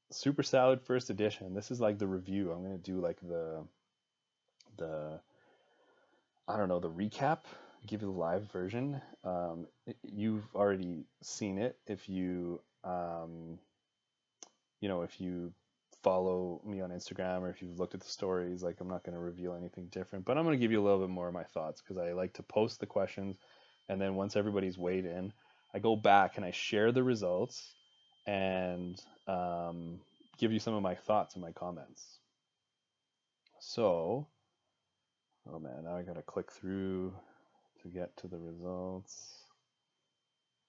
Super 0.10 0.44
Salad 0.44 0.82
First 0.82 1.10
Edition. 1.10 1.54
This 1.54 1.72
is 1.72 1.82
like 1.82 1.98
the 1.98 2.08
review. 2.08 2.52
I'm 2.52 2.64
gonna 2.64 2.78
do 2.78 3.00
like 3.00 3.20
the 3.22 3.64
the 4.78 5.20
I 6.48 6.58
don't 6.58 6.70
know 6.70 6.80
the 6.80 6.90
recap. 6.90 7.40
Give 7.86 8.02
you 8.02 8.12
the 8.12 8.18
live 8.18 8.50
version. 8.52 9.02
Um, 9.24 9.68
you've 10.04 10.48
already 10.56 11.06
seen 11.22 11.58
it 11.58 11.78
if 11.88 12.08
you 12.08 12.62
um, 12.84 13.60
you 14.80 14.88
know 14.88 15.02
if 15.02 15.20
you 15.20 15.52
follow 16.08 16.62
me 16.66 16.80
on 16.80 16.90
Instagram 16.90 17.42
or 17.42 17.50
if 17.50 17.62
you've 17.62 17.80
looked 17.80 17.94
at 17.94 18.00
the 18.00 18.08
stories. 18.08 18.64
Like 18.64 18.80
I'm 18.80 18.88
not 18.88 19.04
gonna 19.04 19.20
reveal 19.20 19.54
anything 19.54 19.88
different, 19.92 20.24
but 20.24 20.38
I'm 20.38 20.46
gonna 20.46 20.56
give 20.56 20.72
you 20.72 20.82
a 20.82 20.86
little 20.86 21.02
bit 21.02 21.10
more 21.10 21.28
of 21.28 21.34
my 21.34 21.44
thoughts 21.44 21.82
because 21.82 21.98
I 21.98 22.14
like 22.14 22.34
to 22.36 22.44
post 22.44 22.80
the 22.80 22.86
questions, 22.86 23.36
and 23.90 24.00
then 24.00 24.16
once 24.16 24.38
everybody's 24.38 24.78
weighed 24.78 25.06
in, 25.06 25.34
I 25.74 25.80
go 25.80 25.98
back 25.98 26.38
and 26.38 26.46
I 26.46 26.52
share 26.52 26.94
the 26.94 27.04
results 27.04 27.74
and 28.26 29.02
um, 29.28 30.00
give 30.38 30.54
you 30.54 30.60
some 30.60 30.74
of 30.74 30.82
my 30.82 30.96
thoughts 30.96 31.36
and 31.36 31.44
my 31.44 31.52
comments. 31.52 32.20
So, 33.60 34.28
oh 35.52 35.60
man, 35.60 35.84
now 35.84 35.98
I 35.98 36.04
gotta 36.04 36.22
click 36.22 36.54
through 36.54 37.14
to 37.82 37.90
get 37.90 38.16
to 38.18 38.30
the 38.30 38.38
results 38.38 39.40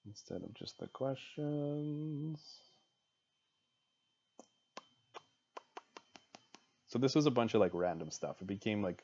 instead 0.05 0.43
of 0.43 0.53
just 0.53 0.79
the 0.79 0.87
questions. 0.87 2.39
So 6.89 6.99
this 6.99 7.15
was 7.15 7.25
a 7.25 7.31
bunch 7.31 7.53
of 7.53 7.61
like 7.61 7.71
random 7.73 8.11
stuff. 8.11 8.41
It 8.41 8.47
became 8.47 8.83
like 8.83 9.03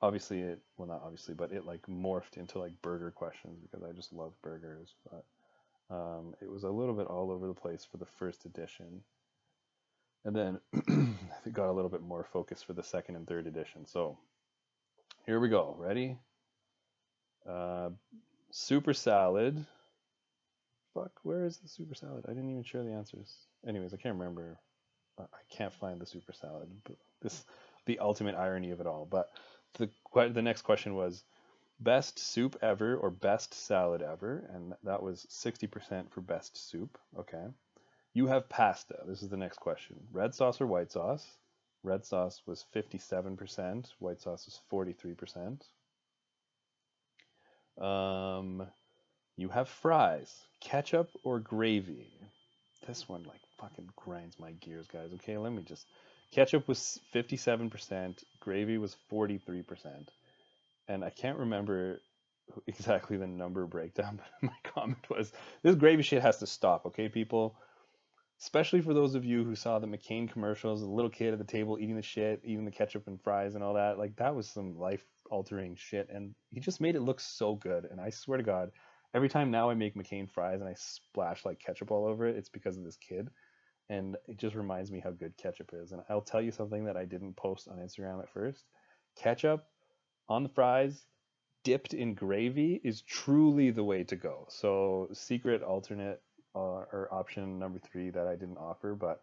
obviously 0.00 0.40
it 0.40 0.60
well 0.76 0.88
not 0.88 1.02
obviously, 1.02 1.34
but 1.34 1.52
it 1.52 1.64
like 1.66 1.82
morphed 1.88 2.36
into 2.36 2.58
like 2.58 2.80
burger 2.82 3.10
questions 3.10 3.58
because 3.62 3.82
I 3.82 3.92
just 3.92 4.12
love 4.12 4.32
burgers. 4.42 4.94
But 5.10 5.24
um, 5.94 6.34
it 6.40 6.50
was 6.50 6.64
a 6.64 6.70
little 6.70 6.94
bit 6.94 7.06
all 7.06 7.30
over 7.30 7.46
the 7.46 7.54
place 7.54 7.86
for 7.90 7.96
the 7.96 8.06
first 8.18 8.44
edition. 8.44 9.02
And 10.24 10.34
then 10.34 10.60
it 11.44 11.52
got 11.52 11.70
a 11.70 11.72
little 11.72 11.90
bit 11.90 12.02
more 12.02 12.26
focused 12.32 12.66
for 12.66 12.72
the 12.72 12.82
second 12.82 13.16
and 13.16 13.26
third 13.26 13.46
edition. 13.46 13.86
So 13.86 14.18
here 15.26 15.40
we 15.40 15.48
go. 15.48 15.74
Ready? 15.78 16.16
Uh, 17.48 17.90
super 18.50 18.94
salad. 18.94 19.64
Fuck, 20.94 21.12
where 21.24 21.44
is 21.44 21.58
the 21.58 21.68
super 21.68 21.94
salad? 21.94 22.24
I 22.26 22.32
didn't 22.32 22.50
even 22.50 22.62
share 22.62 22.84
the 22.84 22.92
answers. 22.92 23.34
Anyways, 23.66 23.92
I 23.92 23.96
can't 23.96 24.16
remember. 24.16 24.58
I 25.18 25.24
can't 25.50 25.72
find 25.72 26.00
the 26.00 26.06
super 26.06 26.32
salad. 26.32 26.68
But 26.84 26.96
this, 27.24 27.44
the 27.86 27.98
ultimate 27.98 28.36
irony 28.36 28.70
of 28.70 28.80
it 28.80 28.86
all. 28.86 29.06
But 29.10 29.30
the 29.74 29.90
the 30.14 30.42
next 30.42 30.62
question 30.62 30.94
was 30.94 31.24
best 31.80 32.18
soup 32.18 32.56
ever 32.62 32.96
or 32.96 33.10
best 33.10 33.52
salad 33.52 34.02
ever, 34.02 34.48
and 34.52 34.74
that 34.84 35.02
was 35.02 35.26
60% 35.28 36.10
for 36.10 36.20
best 36.20 36.70
soup. 36.70 36.98
Okay. 37.18 37.44
You 38.12 38.28
have 38.28 38.48
pasta. 38.48 38.98
This 39.06 39.22
is 39.22 39.28
the 39.28 39.36
next 39.36 39.58
question. 39.58 39.96
Red 40.12 40.34
sauce 40.34 40.60
or 40.60 40.68
white 40.68 40.92
sauce? 40.92 41.26
Red 41.82 42.04
sauce 42.06 42.40
was 42.46 42.64
57%, 42.74 43.90
white 43.98 44.20
sauce 44.20 44.46
was 44.46 44.60
43%. 44.70 45.60
Um, 47.76 48.66
you 49.36 49.48
have 49.48 49.68
fries, 49.68 50.32
ketchup 50.60 51.10
or 51.24 51.40
gravy? 51.40 52.06
This 52.86 53.08
one 53.08 53.24
like 53.24 53.40
fucking 53.58 53.90
grinds 53.96 54.38
my 54.38 54.52
gears, 54.52 54.86
guys. 54.86 55.10
Okay, 55.14 55.36
let 55.36 55.52
me 55.52 55.62
just. 55.62 55.86
Ketchup 56.34 56.66
was 56.66 56.98
57%, 57.14 58.24
gravy 58.40 58.76
was 58.76 58.96
43%. 59.12 60.08
And 60.88 61.04
I 61.04 61.10
can't 61.10 61.38
remember 61.38 62.00
exactly 62.66 63.16
the 63.16 63.26
number 63.28 63.64
breakdown, 63.66 64.18
but 64.40 64.50
my 64.50 64.70
comment 64.72 65.08
was 65.08 65.32
this 65.62 65.76
gravy 65.76 66.02
shit 66.02 66.22
has 66.22 66.38
to 66.38 66.46
stop, 66.48 66.86
okay, 66.86 67.08
people? 67.08 67.54
Especially 68.40 68.80
for 68.80 68.92
those 68.92 69.14
of 69.14 69.24
you 69.24 69.44
who 69.44 69.54
saw 69.54 69.78
the 69.78 69.86
McCain 69.86 70.28
commercials, 70.28 70.80
the 70.80 70.88
little 70.88 71.08
kid 71.08 71.32
at 71.32 71.38
the 71.38 71.44
table 71.44 71.78
eating 71.80 71.94
the 71.94 72.02
shit, 72.02 72.40
eating 72.42 72.64
the 72.64 72.72
ketchup 72.72 73.06
and 73.06 73.22
fries 73.22 73.54
and 73.54 73.62
all 73.62 73.74
that. 73.74 73.96
Like 73.96 74.16
that 74.16 74.34
was 74.34 74.48
some 74.48 74.76
life 74.76 75.06
altering 75.30 75.76
shit. 75.76 76.08
And 76.12 76.34
he 76.50 76.58
just 76.58 76.80
made 76.80 76.96
it 76.96 77.02
look 77.02 77.20
so 77.20 77.54
good. 77.54 77.84
And 77.88 78.00
I 78.00 78.10
swear 78.10 78.38
to 78.38 78.44
God, 78.44 78.72
every 79.14 79.28
time 79.28 79.52
now 79.52 79.70
I 79.70 79.74
make 79.74 79.94
McCain 79.94 80.28
fries 80.28 80.60
and 80.60 80.68
I 80.68 80.74
splash 80.74 81.44
like 81.44 81.60
ketchup 81.60 81.92
all 81.92 82.06
over 82.06 82.26
it, 82.26 82.36
it's 82.36 82.48
because 82.48 82.76
of 82.76 82.82
this 82.82 82.96
kid. 82.96 83.30
And 83.88 84.16
it 84.26 84.38
just 84.38 84.54
reminds 84.54 84.90
me 84.90 85.00
how 85.00 85.10
good 85.10 85.36
ketchup 85.36 85.70
is. 85.72 85.92
And 85.92 86.02
I'll 86.08 86.20
tell 86.20 86.40
you 86.40 86.50
something 86.50 86.84
that 86.86 86.96
I 86.96 87.04
didn't 87.04 87.36
post 87.36 87.68
on 87.68 87.78
Instagram 87.78 88.22
at 88.22 88.30
first. 88.30 88.64
Ketchup 89.16 89.66
on 90.28 90.42
the 90.42 90.48
fries 90.48 91.04
dipped 91.64 91.94
in 91.94 92.14
gravy 92.14 92.80
is 92.84 93.02
truly 93.02 93.70
the 93.70 93.84
way 93.84 94.04
to 94.04 94.16
go. 94.16 94.46
So 94.48 95.08
secret 95.12 95.62
alternate 95.62 96.22
uh, 96.54 96.58
or 96.92 97.08
option 97.10 97.58
number 97.58 97.78
three 97.78 98.10
that 98.10 98.26
I 98.26 98.36
didn't 98.36 98.58
offer, 98.58 98.94
but 98.94 99.22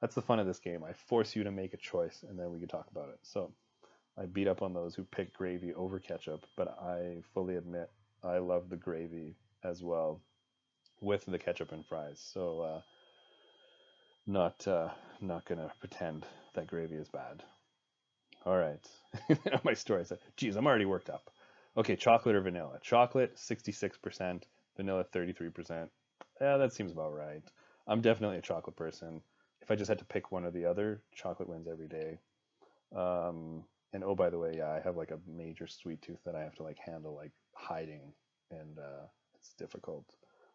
that's 0.00 0.14
the 0.14 0.22
fun 0.22 0.38
of 0.38 0.46
this 0.46 0.60
game. 0.60 0.82
I 0.82 0.92
force 0.92 1.36
you 1.36 1.44
to 1.44 1.50
make 1.50 1.74
a 1.74 1.76
choice, 1.76 2.24
and 2.26 2.38
then 2.38 2.50
we 2.50 2.58
can 2.58 2.68
talk 2.68 2.86
about 2.90 3.10
it. 3.10 3.18
So 3.22 3.52
I 4.16 4.24
beat 4.26 4.48
up 4.48 4.62
on 4.62 4.72
those 4.72 4.94
who 4.94 5.04
pick 5.04 5.34
gravy 5.34 5.74
over 5.74 5.98
ketchup, 5.98 6.46
but 6.56 6.68
I 6.80 7.22
fully 7.34 7.56
admit 7.56 7.90
I 8.24 8.38
love 8.38 8.70
the 8.70 8.76
gravy 8.76 9.36
as 9.62 9.82
well 9.82 10.22
with 11.00 11.24
the 11.26 11.38
ketchup 11.38 11.72
and 11.72 11.84
fries. 11.84 12.20
So 12.32 12.60
uh, 12.60 12.80
not 14.30 14.66
uh, 14.68 14.88
not 15.20 15.44
gonna 15.44 15.70
pretend 15.80 16.24
that 16.54 16.66
gravy 16.66 16.94
is 16.96 17.08
bad. 17.08 17.42
All 18.46 18.56
right, 18.56 18.88
my 19.64 19.74
story 19.74 20.04
said, 20.04 20.18
geez, 20.36 20.56
I'm 20.56 20.66
already 20.66 20.86
worked 20.86 21.10
up. 21.10 21.30
Okay, 21.76 21.96
chocolate 21.96 22.34
or 22.34 22.40
vanilla? 22.40 22.78
Chocolate, 22.82 23.36
66%, 23.36 24.44
vanilla, 24.76 25.04
33%. 25.04 25.88
Yeah, 26.40 26.56
that 26.56 26.72
seems 26.72 26.92
about 26.92 27.14
right. 27.14 27.42
I'm 27.86 28.00
definitely 28.00 28.38
a 28.38 28.42
chocolate 28.42 28.76
person. 28.76 29.20
If 29.60 29.70
I 29.70 29.76
just 29.76 29.88
had 29.88 29.98
to 29.98 30.04
pick 30.04 30.32
one 30.32 30.44
or 30.44 30.50
the 30.50 30.64
other, 30.64 31.02
chocolate 31.14 31.48
wins 31.48 31.68
every 31.68 31.88
day. 31.88 32.18
Um, 32.96 33.64
and 33.92 34.02
oh, 34.04 34.14
by 34.14 34.30
the 34.30 34.38
way, 34.38 34.54
yeah, 34.56 34.70
I 34.70 34.80
have 34.80 34.96
like 34.96 35.10
a 35.10 35.18
major 35.28 35.66
sweet 35.66 36.00
tooth 36.02 36.22
that 36.24 36.34
I 36.34 36.40
have 36.40 36.54
to 36.56 36.62
like 36.62 36.78
handle 36.78 37.14
like 37.14 37.32
hiding, 37.54 38.12
and 38.50 38.78
uh, 38.78 39.06
it's 39.34 39.52
difficult. 39.54 40.06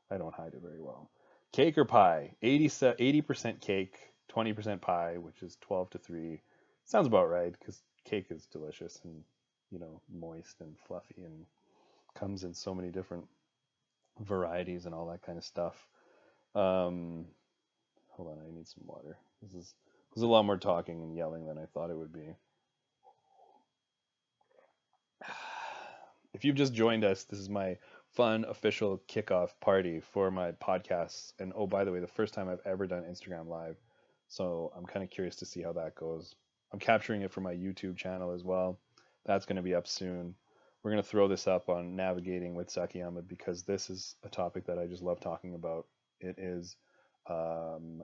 I 0.10 0.18
don't 0.18 0.34
hide 0.34 0.54
it 0.54 0.62
very 0.62 0.82
well. 0.82 1.10
Cake 1.56 1.78
or 1.78 1.86
pie? 1.86 2.32
80 2.42 3.22
percent 3.22 3.62
cake, 3.62 3.98
20% 4.30 4.82
pie, 4.82 5.18
which 5.18 5.42
is 5.42 5.58
12 5.62 5.92
to 5.92 5.98
3. 5.98 6.42
Sounds 6.84 7.08
about 7.08 7.30
right 7.30 7.56
because 7.58 7.82
cake 8.04 8.26
is 8.30 8.46
delicious 8.48 9.00
and 9.06 9.24
you 9.72 9.80
know 9.80 10.02
moist 10.14 10.60
and 10.60 10.76
fluffy 10.86 11.24
and 11.24 11.46
comes 12.14 12.44
in 12.44 12.54
so 12.54 12.76
many 12.76 12.90
different 12.90 13.26
varieties 14.20 14.86
and 14.86 14.94
all 14.94 15.08
that 15.08 15.22
kind 15.22 15.38
of 15.38 15.46
stuff. 15.46 15.88
Um, 16.56 17.26
hold 18.10 18.30
on, 18.30 18.38
I 18.46 18.52
need 18.54 18.68
some 18.68 18.84
water. 18.86 19.18
This 19.42 19.54
is 19.54 19.74
this 20.12 20.18
is 20.18 20.24
a 20.24 20.28
lot 20.28 20.44
more 20.44 20.58
talking 20.58 21.02
and 21.02 21.16
yelling 21.16 21.46
than 21.46 21.58
I 21.58 21.68
thought 21.74 21.90
it 21.90 21.98
would 21.98 22.14
be. 22.14 22.36
If 26.34 26.44
you've 26.44 26.58
just 26.58 26.74
joined 26.74 27.06
us, 27.06 27.24
this 27.24 27.40
is 27.40 27.48
my 27.48 27.78
fun 28.16 28.46
official 28.46 29.02
kickoff 29.08 29.50
party 29.60 30.00
for 30.00 30.32
my 30.32 30.52
podcasts. 30.54 31.34
And 31.40 31.52
oh, 31.56 31.68
by 31.68 31.84
the 31.84 31.92
way, 31.92 32.00
the 32.00 32.08
first 32.08 32.34
time 32.34 32.50
I've 32.50 32.66
ever 32.66 32.88
done 32.88 33.04
Instagram 33.04 33.48
Live. 33.48 33.78
So 34.28 34.72
I'm 34.76 34.86
kind 34.86 35.04
of 35.04 35.10
curious 35.10 35.36
to 35.38 35.46
see 35.46 35.62
how 35.62 35.74
that 35.74 35.96
goes. 35.96 36.36
I'm 36.72 36.80
capturing 36.80 37.22
it 37.22 37.32
for 37.32 37.42
my 37.42 37.54
YouTube 37.54 37.98
channel 37.98 38.32
as 38.32 38.44
well. 38.44 38.80
That's 39.26 39.46
going 39.46 39.58
to 39.58 39.62
be 39.62 39.76
up 39.76 39.88
soon. 39.88 40.36
We're 40.82 40.92
going 40.92 41.04
to 41.04 41.10
throw 41.10 41.28
this 41.28 41.48
up 41.48 41.70
on 41.70 41.96
Navigating 41.96 42.56
with 42.56 42.70
Zaki 42.70 43.02
Ahmed 43.02 43.28
because 43.28 43.64
this 43.64 43.90
is 43.90 44.16
a 44.24 44.30
topic 44.30 44.66
that 44.66 44.78
I 44.78 44.86
just 44.86 45.02
love 45.02 45.20
talking 45.20 45.56
about. 45.56 45.88
It 46.20 46.38
is 46.38 46.76
um, 47.28 48.04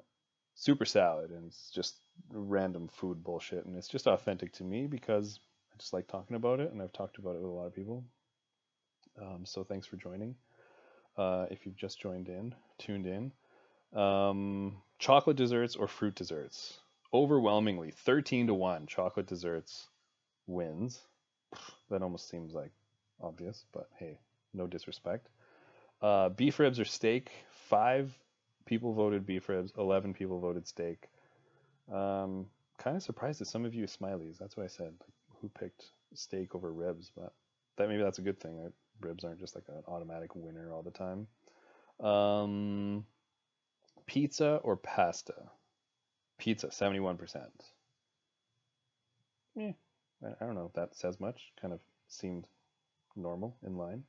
super 0.55 0.85
salad, 0.85 1.29
and 1.31 1.45
it's 1.47 1.69
just 1.69 1.95
random 2.31 2.87
food 2.87 3.23
bullshit, 3.23 3.65
and 3.65 3.77
it's 3.77 3.87
just 3.87 4.07
authentic 4.07 4.51
to 4.53 4.63
me 4.63 4.87
because 4.87 5.39
I 5.73 5.77
just 5.77 5.93
like 5.93 6.07
talking 6.07 6.35
about 6.35 6.59
it, 6.59 6.71
and 6.71 6.81
I've 6.81 6.93
talked 6.93 7.17
about 7.19 7.35
it 7.35 7.41
with 7.41 7.51
a 7.51 7.53
lot 7.53 7.67
of 7.67 7.75
people. 7.75 8.03
Um, 9.19 9.45
so 9.45 9.63
thanks 9.63 9.87
for 9.87 9.97
joining. 9.97 10.35
Uh, 11.17 11.45
if 11.51 11.65
you've 11.65 11.75
just 11.75 11.99
joined 11.99 12.29
in, 12.29 12.55
tuned 12.77 13.05
in, 13.05 13.31
um, 13.99 14.77
chocolate 14.99 15.37
desserts 15.37 15.75
or 15.75 15.87
fruit 15.87 16.15
desserts? 16.15 16.79
Overwhelmingly, 17.13 17.91
13 17.91 18.47
to 18.47 18.53
1, 18.53 18.87
chocolate 18.87 19.27
desserts 19.27 19.87
wins. 20.47 21.01
That 21.89 22.01
almost 22.01 22.29
seems 22.29 22.53
like 22.53 22.71
obvious, 23.21 23.65
but 23.73 23.89
hey, 23.99 24.19
no 24.53 24.67
disrespect. 24.67 25.27
Uh, 26.01 26.29
beef 26.29 26.59
ribs 26.59 26.79
or 26.79 26.85
steak? 26.85 27.31
Five 27.69 28.17
people 28.65 28.93
voted 28.93 29.25
beef 29.25 29.49
ribs, 29.49 29.73
11 29.77 30.13
people 30.13 30.39
voted 30.39 30.67
steak. 30.67 31.09
Um, 31.91 32.45
kind 32.77 32.95
of 32.95 33.03
surprised 33.03 33.41
that 33.41 33.47
some 33.47 33.65
of 33.65 33.75
you 33.75 33.85
smileys. 33.85 34.37
That's 34.37 34.55
what 34.55 34.63
I 34.63 34.67
said. 34.67 34.93
Like, 34.99 35.13
who 35.41 35.49
picked 35.49 35.85
steak 36.13 36.55
over 36.55 36.71
ribs? 36.71 37.11
But 37.15 37.33
that 37.77 37.89
maybe 37.89 38.01
that's 38.03 38.19
a 38.19 38.23
good 38.23 38.39
thing. 38.39 38.71
Ribs 39.03 39.23
aren't 39.23 39.39
just 39.39 39.55
like 39.55 39.65
an 39.67 39.83
automatic 39.87 40.35
winner 40.35 40.71
all 40.73 40.83
the 40.83 40.91
time. 40.91 41.27
Um, 42.05 43.05
pizza 44.05 44.59
or 44.63 44.77
pasta? 44.77 45.35
Pizza, 46.37 46.67
71%. 46.67 47.47
Yeah, 49.55 49.71
I 50.23 50.27
I 50.27 50.45
don't 50.45 50.55
know 50.55 50.65
if 50.65 50.73
that 50.73 50.95
says 50.95 51.19
much. 51.19 51.51
Kind 51.61 51.73
of 51.73 51.79
seemed 52.07 52.47
normal 53.15 53.57
in 53.65 53.77
line. 53.77 54.03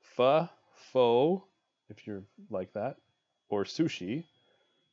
Pho, 0.00 1.44
if 1.88 2.06
you're 2.06 2.24
like 2.50 2.72
that, 2.74 2.96
or 3.48 3.64
sushi. 3.64 4.24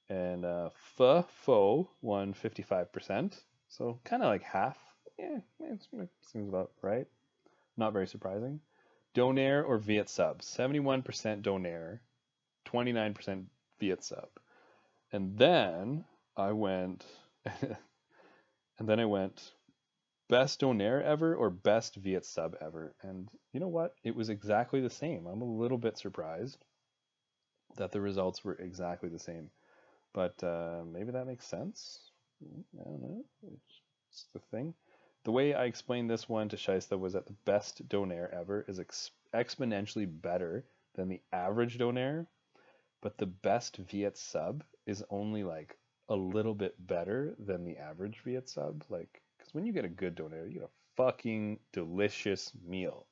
And 0.10 0.46
uh, 0.46 0.70
pho 0.96 1.90
won 2.02 2.34
55%. 2.34 3.40
So 3.68 4.00
kind 4.06 4.24
of 4.24 4.30
like 4.30 4.44
half. 4.44 4.78
Yeah, 5.20 5.40
it 5.60 5.84
seems 6.22 6.48
about 6.48 6.72
right. 6.82 7.08
Not 7.76 7.94
very 7.94 8.08
surprising. 8.08 8.60
Donair 9.18 9.66
or 9.68 9.80
Viet 9.80 10.10
sub? 10.10 10.42
71% 10.42 11.42
Donair, 11.42 12.00
29% 12.68 13.46
Viet 13.80 14.04
sub. 14.04 14.30
And 15.12 15.36
then 15.38 16.06
I 16.36 16.52
went, 16.52 17.04
and 17.46 17.78
then 18.88 19.00
I 19.00 19.06
went 19.06 19.54
best 20.30 20.62
Donair 20.62 21.02
ever 21.02 21.36
or 21.36 21.50
best 21.50 21.96
Viet 21.96 22.26
sub 22.26 22.56
ever. 22.62 22.94
And 23.02 23.28
you 23.54 23.60
know 23.60 23.68
what? 23.68 23.96
It 24.04 24.16
was 24.16 24.30
exactly 24.30 24.82
the 24.82 24.90
same. 24.90 25.26
I'm 25.26 25.42
a 25.42 25.46
little 25.46 25.80
bit 25.80 25.98
surprised 25.98 26.64
that 27.78 27.92
the 27.92 28.02
results 28.02 28.44
were 28.44 28.56
exactly 28.56 29.10
the 29.10 29.20
same. 29.20 29.50
But 30.14 30.44
uh, 30.44 30.84
maybe 30.86 31.12
that 31.12 31.28
makes 31.28 31.48
sense. 31.48 32.12
I 32.44 32.84
don't 32.84 33.02
know. 33.02 33.26
It's, 33.52 33.82
it's 34.12 34.26
the 34.34 34.40
thing. 34.52 34.76
The 35.28 35.34
way 35.34 35.54
I 35.54 35.66
explained 35.66 36.10
this 36.10 36.30
one 36.30 36.48
to 36.48 36.56
Shaista 36.56 36.98
was 36.98 37.12
that 37.12 37.26
the 37.26 37.36
best 37.44 37.86
Donair 37.90 38.34
ever 38.34 38.64
is 38.70 38.80
ex- 38.80 39.12
exponentially 39.34 40.08
better 40.10 40.64
than 40.96 41.10
the 41.10 41.22
average 41.34 41.78
Donair, 41.78 42.28
but 43.02 43.18
the 43.18 43.26
best 43.26 43.76
Viet 43.76 44.18
sub 44.18 44.64
is 44.86 45.04
only 45.10 45.44
like 45.44 45.78
a 46.08 46.16
little 46.16 46.54
bit 46.56 46.76
better 46.88 47.36
than 47.40 47.66
the 47.66 47.76
average 47.76 48.22
Viet 48.24 48.48
sub. 48.48 48.86
Like, 48.88 49.22
because 49.38 49.54
when 49.54 49.66
you 49.66 49.74
get 49.74 49.84
a 49.84 49.90
good 49.90 50.16
Donair, 50.16 50.48
you 50.48 50.62
get 50.62 50.70
a 50.70 50.96
fucking 50.96 51.60
delicious 51.74 52.54
meal. 52.66 53.06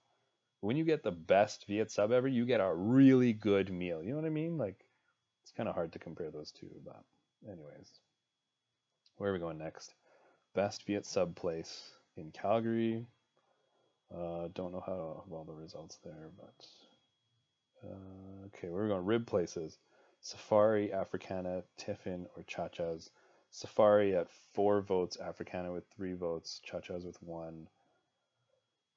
When 0.61 0.77
you 0.77 0.85
get 0.85 1.03
the 1.03 1.11
best 1.11 1.67
Viet 1.67 1.91
sub 1.91 2.13
ever, 2.13 2.29
you 2.29 2.45
get 2.45 2.61
a 2.61 2.73
really 2.73 3.33
good 3.33 3.73
meal. 3.73 4.01
You 4.01 4.11
know 4.11 4.21
what 4.21 4.25
I 4.25 4.29
mean? 4.29 4.57
Like, 4.57 4.85
it's 5.43 5.51
kind 5.51 5.67
of 5.67 5.75
hard 5.75 5.91
to 5.91 5.99
compare 5.99 6.31
those 6.31 6.53
two, 6.53 6.71
but 6.85 7.03
anyways. 7.45 7.91
Where 9.17 9.31
are 9.31 9.33
we 9.33 9.39
going 9.39 9.57
next? 9.57 9.93
Best 10.53 10.85
Viet 10.85 11.05
sub 11.05 11.35
place 11.35 11.94
in 12.17 12.31
Calgary. 12.31 13.05
Uh, 14.13 14.47
don't 14.53 14.71
know 14.71 14.83
how 14.85 15.23
well 15.27 15.43
the 15.43 15.53
results 15.53 15.97
there, 16.03 16.29
but 16.37 16.67
uh, 17.83 18.45
okay, 18.47 18.69
we're 18.69 18.83
we 18.83 18.89
going? 18.89 19.05
Rib 19.05 19.25
places. 19.25 19.77
Safari, 20.21 20.91
Africana, 20.91 21.63
Tiffin, 21.77 22.25
or 22.35 22.43
Chachas. 22.43 23.09
Safari 23.51 24.15
at 24.15 24.27
four 24.53 24.81
votes, 24.81 25.17
Africana 25.17 25.71
with 25.71 25.85
three 25.95 26.13
votes, 26.13 26.61
Chachas 26.69 27.05
with 27.05 27.21
one. 27.21 27.67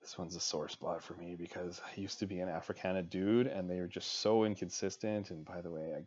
This 0.00 0.16
one's 0.16 0.36
a 0.36 0.40
sore 0.40 0.68
spot 0.68 1.02
for 1.02 1.14
me 1.14 1.36
because 1.36 1.80
I 1.84 2.00
used 2.00 2.20
to 2.20 2.26
be 2.26 2.40
an 2.40 2.48
Africana 2.48 3.02
dude 3.02 3.46
and 3.46 3.68
they 3.68 3.78
were 3.78 3.86
just 3.86 4.20
so 4.20 4.44
inconsistent. 4.44 5.30
And 5.30 5.44
by 5.44 5.60
the 5.60 5.70
way, 5.70 5.92
I 5.96 6.04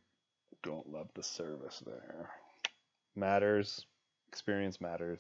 don't 0.64 0.92
love 0.92 1.10
the 1.14 1.24
service 1.24 1.84
there. 1.86 2.30
Matters, 3.16 3.86
experience 4.28 4.82
matters. 4.82 5.20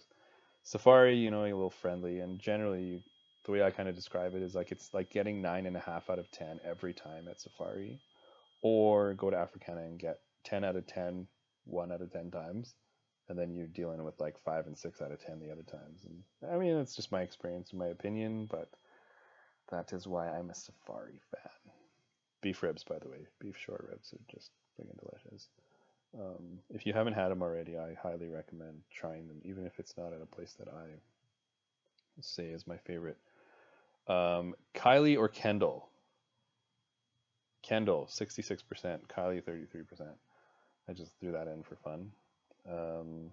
Safari, 0.63 1.15
you 1.17 1.31
know, 1.31 1.43
a 1.43 1.45
little 1.45 1.69
friendly, 1.69 2.19
and 2.19 2.39
generally, 2.39 2.83
you, 2.83 2.99
the 3.45 3.51
way 3.51 3.63
I 3.63 3.71
kind 3.71 3.89
of 3.89 3.95
describe 3.95 4.35
it 4.35 4.43
is 4.43 4.55
like 4.55 4.71
it's 4.71 4.93
like 4.93 5.09
getting 5.09 5.41
nine 5.41 5.65
and 5.65 5.75
a 5.75 5.79
half 5.79 6.09
out 6.09 6.19
of 6.19 6.29
ten 6.31 6.59
every 6.63 6.93
time 6.93 7.27
at 7.27 7.41
Safari, 7.41 7.99
or 8.61 9.13
go 9.15 9.29
to 9.29 9.37
Africana 9.37 9.81
and 9.81 9.99
get 9.99 10.19
10 10.43 10.63
out 10.63 10.75
of 10.75 10.87
10, 10.87 11.27
one 11.65 11.91
out 11.91 12.01
of 12.01 12.11
10 12.11 12.31
times, 12.31 12.75
and 13.29 13.37
then 13.37 13.53
you're 13.53 13.67
dealing 13.67 14.03
with 14.03 14.19
like 14.19 14.37
five 14.43 14.67
and 14.67 14.77
six 14.77 15.01
out 15.01 15.11
of 15.11 15.19
10 15.23 15.39
the 15.39 15.51
other 15.51 15.63
times. 15.63 16.05
And 16.05 16.51
I 16.51 16.57
mean, 16.57 16.77
it's 16.77 16.95
just 16.95 17.11
my 17.11 17.21
experience 17.21 17.71
and 17.71 17.79
my 17.79 17.87
opinion, 17.87 18.47
but 18.49 18.69
that 19.69 19.93
is 19.93 20.07
why 20.07 20.27
I'm 20.27 20.49
a 20.49 20.55
Safari 20.55 21.19
fan. 21.31 21.73
Beef 22.41 22.63
ribs, 22.63 22.83
by 22.83 22.99
the 22.99 23.09
way, 23.09 23.27
beef 23.39 23.57
short 23.57 23.85
ribs 23.89 24.13
are 24.13 24.35
just 24.35 24.51
freaking 24.79 24.99
delicious. 24.99 25.47
Um, 26.13 26.59
if 26.69 26.85
you 26.85 26.93
haven't 26.93 27.13
had 27.13 27.29
them 27.29 27.41
already, 27.41 27.77
I 27.77 27.95
highly 28.01 28.27
recommend 28.27 28.81
trying 28.93 29.27
them, 29.27 29.41
even 29.45 29.65
if 29.65 29.79
it's 29.79 29.95
not 29.97 30.13
at 30.13 30.21
a 30.21 30.25
place 30.25 30.55
that 30.59 30.67
I 30.67 30.87
say 32.19 32.45
is 32.45 32.67
my 32.67 32.77
favorite. 32.77 33.17
Um, 34.07 34.55
Kylie 34.75 35.17
or 35.17 35.27
Kendall? 35.27 35.87
Kendall, 37.61 38.07
66%, 38.11 38.63
Kylie, 39.07 39.43
33%. 39.43 40.07
I 40.89 40.93
just 40.93 41.11
threw 41.19 41.31
that 41.31 41.47
in 41.47 41.63
for 41.63 41.75
fun. 41.75 42.11
Um, 42.69 43.31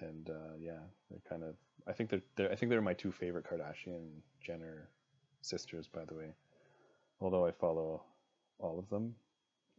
and 0.00 0.30
uh, 0.30 0.56
yeah, 0.60 0.80
they're 1.10 1.20
kind 1.28 1.42
of. 1.42 1.54
I 1.86 1.92
think 1.92 2.10
they're, 2.10 2.22
they're. 2.36 2.52
I 2.52 2.54
think 2.54 2.70
they're 2.70 2.80
my 2.80 2.94
two 2.94 3.12
favorite 3.12 3.46
Kardashian 3.48 4.08
Jenner 4.40 4.88
sisters, 5.40 5.88
by 5.88 6.04
the 6.04 6.14
way. 6.14 6.34
Although 7.20 7.46
I 7.46 7.52
follow 7.52 8.02
all 8.58 8.78
of 8.78 8.88
them, 8.90 9.14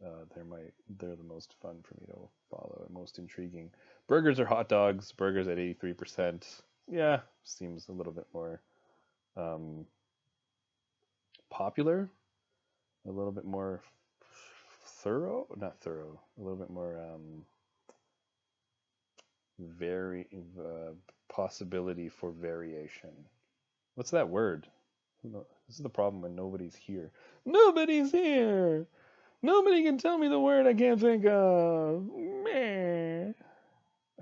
uh, 0.04 0.24
they're 0.34 0.44
my. 0.44 0.60
They're 0.98 1.16
the 1.16 1.22
most 1.22 1.54
fun 1.62 1.76
for 1.82 1.94
me 2.00 2.06
to 2.06 2.28
follow 2.50 2.84
and 2.86 2.94
most 2.94 3.18
intriguing. 3.18 3.70
Burgers 4.08 4.40
or 4.40 4.46
hot 4.46 4.68
dogs? 4.68 5.12
Burgers 5.12 5.48
at 5.48 5.58
eighty 5.58 5.74
three 5.74 5.92
percent. 5.94 6.46
Yeah, 6.90 7.20
seems 7.44 7.88
a 7.88 7.92
little 7.92 8.12
bit 8.12 8.26
more 8.34 8.60
um, 9.36 9.86
popular, 11.50 12.08
a 13.06 13.10
little 13.10 13.32
bit 13.32 13.44
more 13.44 13.80
thorough. 15.02 15.46
Not 15.56 15.80
thorough. 15.80 16.20
A 16.38 16.42
little 16.42 16.58
bit 16.58 16.70
more. 16.70 16.98
Um, 16.98 17.44
very 19.76 20.26
uh, 20.58 20.92
possibility 21.28 22.08
for 22.08 22.30
variation. 22.30 23.10
What's 23.94 24.12
that 24.12 24.30
word? 24.30 24.66
This 25.22 25.76
is 25.76 25.82
the 25.82 25.90
problem 25.90 26.22
when 26.22 26.34
nobody's 26.34 26.74
here. 26.74 27.10
Nobody's 27.44 28.10
here. 28.10 28.86
Nobody 29.42 29.82
can 29.82 29.98
tell 29.98 30.18
me 30.18 30.28
the 30.28 30.38
word 30.38 30.66
I 30.66 30.74
can't 30.74 31.00
think 31.00 31.24
of. 31.26 32.04
Meh. 32.14 33.32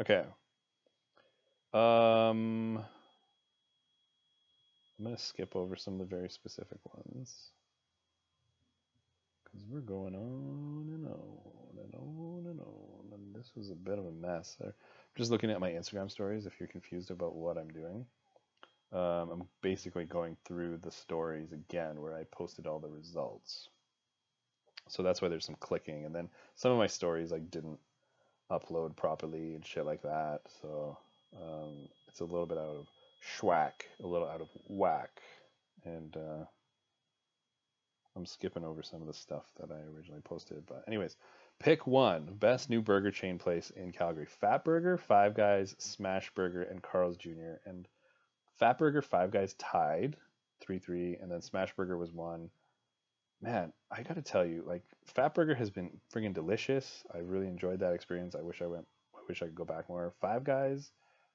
Okay. 0.01 0.25
Um, 1.75 2.79
I'm 4.99 5.05
gonna 5.05 5.19
skip 5.19 5.57
over 5.57 5.77
some 5.77 5.95
of 5.95 5.99
the 6.01 6.17
very 6.17 6.31
specific 6.31 6.79
ones 6.95 7.51
because 9.45 9.67
we're 9.69 9.81
going 9.81 10.15
on 10.15 10.89
and 10.95 11.07
on 11.07 11.79
and 11.83 11.95
on 11.95 12.47
and 12.47 12.61
on, 12.61 13.13
and 13.13 13.35
this 13.35 13.51
was 13.57 13.71
a 13.71 13.75
bit 13.75 13.99
of 13.99 14.07
a 14.07 14.13
mess. 14.13 14.57
I'm 14.61 14.73
just 15.17 15.31
looking 15.31 15.51
at 15.51 15.61
my 15.61 15.71
Instagram 15.71 16.11
stories. 16.11 16.47
If 16.47 16.55
you're 16.61 16.69
confused 16.69 17.11
about 17.11 17.35
what 17.35 17.59
I'm 17.59 17.69
doing, 17.69 18.07
um, 18.93 19.31
I'm 19.31 19.49
basically 19.63 20.05
going 20.05 20.37
through 20.45 20.79
the 20.79 20.91
stories 20.91 21.53
again 21.53 22.01
where 22.01 22.15
I 22.15 22.25
posted 22.25 22.67
all 22.67 22.79
the 22.79 22.89
results. 22.89 23.69
So 24.89 25.03
that's 25.03 25.21
why 25.23 25.29
there's 25.29 25.47
some 25.47 25.57
clicking, 25.61 26.05
and 26.05 26.15
then 26.15 26.29
some 26.55 26.73
of 26.73 26.79
my 26.79 26.87
stories 26.87 27.31
like 27.31 27.51
didn't 27.51 27.79
upload 28.51 28.97
properly 28.97 29.55
and 29.55 29.65
shit 29.65 29.85
like 29.85 30.03
that. 30.03 30.41
So 30.63 30.99
um, 31.37 31.89
it's 32.09 32.21
a 32.21 32.25
little 32.25 32.47
bit 32.47 32.59
out 32.59 32.77
of 32.77 32.87
schwack, 33.23 33.73
a 34.03 34.07
little 34.07 34.29
out 34.29 34.41
of 34.41 34.49
whack, 34.67 35.21
and 35.85 36.17
uh, 36.17 36.45
I'm 38.17 38.27
skipping 38.27 38.65
over 38.65 38.83
some 38.83 39.01
of 39.01 39.07
the 39.07 39.15
stuff 39.15 39.45
that 39.61 39.71
I 39.71 39.81
originally 39.95 40.23
posted. 40.23 40.65
But 40.67 40.85
anyways, 40.87 41.17
pick 41.59 41.87
one 41.87 42.35
best 42.39 42.71
new 42.71 42.81
burger 42.81 43.11
chain 43.11 43.39
place 43.39 43.71
in 43.71 43.93
Calgary: 43.93 44.27
Fat 44.27 44.65
Burger, 44.65 44.97
Five 44.97 45.35
Guys, 45.35 45.75
Smash 45.79 46.31
Burger, 46.35 46.63
and 46.63 46.83
Carl's 46.83 47.17
Jr. 47.17 47.59
And 47.67 47.87
Fat 48.59 48.79
Burger, 48.79 49.03
Five 49.03 49.31
Guys 49.31 49.55
tied 49.55 50.17
three 50.61 50.79
three, 50.79 51.17
and 51.17 51.31
then 51.31 51.43
Smash 51.43 51.75
Burger 51.75 51.97
was 51.97 52.13
one. 52.13 52.51
Man, 53.41 53.73
I 53.91 54.03
gotta 54.03 54.23
tell 54.23 54.45
you, 54.45 54.65
like 54.67 54.83
Fat 55.05 55.35
Burger 55.35 55.55
has 55.55 55.71
been 55.71 56.01
friggin' 56.13 56.35
delicious. 56.35 57.05
I 57.15 57.19
really 57.19 57.47
enjoyed 57.47 57.81
that 57.81 57.93
experience. 57.93 58.35
I 58.35 58.43
wish 58.43 58.63
I 58.63 58.67
went 58.67 58.87
I 59.15 59.21
wish 59.29 59.43
I 59.43 59.47
could 59.47 59.55
go 59.55 59.65
back 59.65 59.89
more. 59.89 60.13
Five 60.21 60.45
Guys 60.45 60.91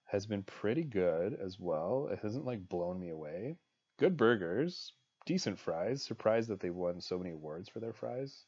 has 0.06 0.26
been 0.26 0.44
pretty 0.44 0.84
good 0.84 1.34
as 1.34 1.60
well. 1.60 2.10
It 2.12 2.20
hasn't 2.20 2.46
like 2.46 2.68
blown 2.68 3.00
me 3.00 3.10
away. 3.10 3.56
Good 3.98 4.18
burgers, 4.18 4.92
decent 5.26 5.58
fries. 5.58 6.04
Surprised 6.04 6.50
that 6.50 6.60
they've 6.60 6.76
won 6.76 7.00
so 7.00 7.18
many 7.18 7.32
awards 7.32 7.70
for 7.70 7.80
their 7.80 7.94
fries. 7.94 8.46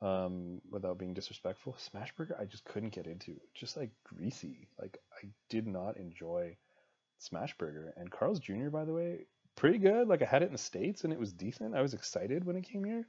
Um, 0.00 0.60
without 0.68 0.98
being 0.98 1.14
disrespectful, 1.14 1.76
Smash 1.78 2.12
Burger 2.16 2.36
I 2.40 2.46
just 2.46 2.64
couldn't 2.64 2.94
get 2.94 3.06
into. 3.06 3.40
Just 3.54 3.76
like 3.76 3.90
greasy. 4.02 4.66
Like 4.80 4.98
I 5.22 5.28
did 5.48 5.68
not 5.68 5.96
enjoy 5.98 6.56
Smash 7.18 7.56
Burger. 7.56 7.94
And 7.96 8.10
Carl's 8.10 8.40
Jr. 8.40 8.70
by 8.70 8.84
the 8.84 8.92
way, 8.92 9.26
pretty 9.56 9.78
good. 9.78 10.08
Like 10.08 10.22
I 10.22 10.26
had 10.26 10.42
it 10.42 10.46
in 10.46 10.52
the 10.52 10.58
States 10.58 11.04
and 11.04 11.12
it 11.12 11.18
was 11.18 11.32
decent. 11.32 11.74
I 11.74 11.82
was 11.82 11.94
excited 11.94 12.44
when 12.44 12.56
it 12.56 12.62
came 12.62 12.84
here. 12.84 13.06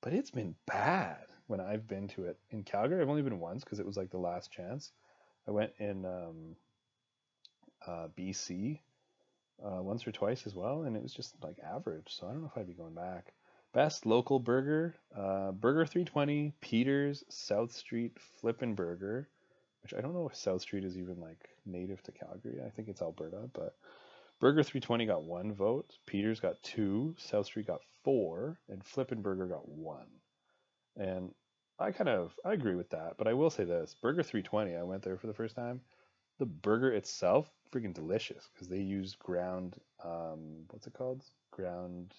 But 0.00 0.12
it's 0.12 0.30
been 0.30 0.56
bad 0.66 1.26
when 1.46 1.60
I've 1.60 1.86
been 1.86 2.08
to 2.08 2.24
it. 2.24 2.38
In 2.50 2.64
Calgary, 2.64 3.00
I've 3.00 3.08
only 3.08 3.22
been 3.22 3.38
once 3.38 3.62
because 3.62 3.78
it 3.78 3.86
was 3.86 3.96
like 3.96 4.10
the 4.10 4.18
last 4.18 4.50
chance. 4.50 4.90
I 5.46 5.52
went 5.52 5.72
in 5.78 6.04
um, 6.04 6.56
uh, 7.86 8.08
BC 8.18 8.80
uh, 9.64 9.82
once 9.82 10.06
or 10.06 10.12
twice 10.12 10.46
as 10.46 10.54
well, 10.54 10.82
and 10.82 10.96
it 10.96 11.02
was 11.02 11.14
just 11.14 11.34
like 11.42 11.58
average. 11.60 12.08
So 12.08 12.26
I 12.26 12.32
don't 12.32 12.42
know 12.42 12.50
if 12.52 12.58
I'd 12.58 12.66
be 12.66 12.74
going 12.74 12.94
back. 12.94 13.32
Best 13.72 14.04
local 14.04 14.38
burger, 14.38 14.94
uh, 15.16 15.52
Burger 15.52 15.86
320, 15.86 16.52
Peters, 16.60 17.24
South 17.28 17.72
Street, 17.72 18.18
Flippin' 18.40 18.74
Burger, 18.74 19.28
which 19.82 19.94
I 19.94 20.00
don't 20.02 20.12
know 20.12 20.28
if 20.28 20.36
South 20.36 20.60
Street 20.60 20.84
is 20.84 20.98
even 20.98 21.20
like 21.20 21.48
native 21.64 22.02
to 22.02 22.12
Calgary. 22.12 22.60
I 22.64 22.70
think 22.70 22.88
it's 22.88 23.00
Alberta, 23.00 23.48
but 23.54 23.74
Burger 24.42 24.64
320 24.64 25.06
got 25.06 25.22
one 25.22 25.52
vote, 25.52 25.96
Peters 26.04 26.40
got 26.40 26.60
two, 26.64 27.14
South 27.16 27.46
Street 27.46 27.68
got 27.68 27.80
four, 28.02 28.58
and 28.68 28.84
Flippin' 28.84 29.22
Burger 29.22 29.46
got 29.46 29.68
one. 29.68 30.08
And 30.96 31.32
I 31.78 31.92
kind 31.92 32.08
of 32.08 32.34
I 32.44 32.52
agree 32.52 32.74
with 32.74 32.90
that, 32.90 33.14
but 33.18 33.28
I 33.28 33.34
will 33.34 33.50
say 33.50 33.62
this: 33.62 33.94
Burger 34.02 34.24
320, 34.24 34.74
I 34.74 34.82
went 34.82 35.04
there 35.04 35.16
for 35.16 35.28
the 35.28 35.32
first 35.32 35.54
time. 35.54 35.80
The 36.40 36.46
burger 36.46 36.92
itself, 36.92 37.48
freaking 37.70 37.94
delicious 37.94 38.50
because 38.52 38.66
they 38.66 38.80
use 38.80 39.14
ground, 39.14 39.76
um, 40.04 40.64
what's 40.70 40.88
it 40.88 40.94
called? 40.94 41.22
Ground 41.52 42.12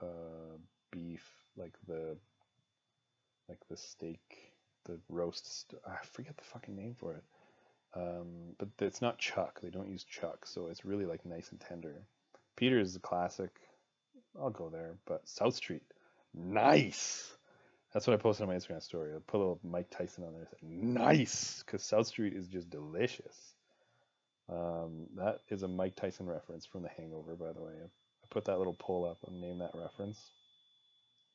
uh, 0.00 0.58
beef, 0.92 1.28
like 1.56 1.74
the 1.88 2.16
like 3.48 3.66
the 3.68 3.76
steak, 3.76 4.52
the 4.84 5.00
roast. 5.08 5.62
St- 5.68 5.82
I 5.84 5.96
forget 6.12 6.36
the 6.36 6.44
fucking 6.44 6.76
name 6.76 6.94
for 6.94 7.14
it. 7.14 7.24
Um, 7.96 8.54
but 8.58 8.68
it's 8.80 9.00
not 9.00 9.18
chuck. 9.18 9.60
They 9.62 9.70
don't 9.70 9.90
use 9.90 10.04
chuck, 10.04 10.46
so 10.46 10.66
it's 10.66 10.84
really 10.84 11.06
like 11.06 11.24
nice 11.24 11.50
and 11.50 11.60
tender. 11.60 11.94
Peter's 12.56 12.90
is 12.90 12.96
a 12.96 13.00
classic. 13.00 13.50
I'll 14.38 14.50
go 14.50 14.68
there, 14.68 14.96
but 15.06 15.26
South 15.26 15.54
Street, 15.54 15.82
nice. 16.34 17.32
That's 17.92 18.06
what 18.06 18.12
I 18.12 18.18
posted 18.18 18.42
on 18.42 18.48
my 18.52 18.58
Instagram 18.58 18.82
story. 18.82 19.12
I 19.14 19.18
put 19.26 19.38
a 19.38 19.40
little 19.40 19.60
Mike 19.64 19.88
Tyson 19.90 20.24
on 20.24 20.34
there. 20.34 20.48
Nice, 20.62 21.62
because 21.64 21.82
South 21.82 22.06
Street 22.06 22.34
is 22.34 22.46
just 22.48 22.68
delicious. 22.68 23.54
Um, 24.50 25.06
that 25.16 25.40
is 25.48 25.62
a 25.62 25.68
Mike 25.68 25.96
Tyson 25.96 26.26
reference 26.26 26.66
from 26.66 26.82
The 26.82 26.90
Hangover, 26.90 27.34
by 27.34 27.52
the 27.52 27.62
way. 27.62 27.72
I 27.82 28.26
put 28.30 28.44
that 28.44 28.58
little 28.58 28.76
poll 28.78 29.08
up 29.08 29.18
and 29.26 29.40
named 29.40 29.62
that 29.62 29.74
reference 29.74 30.20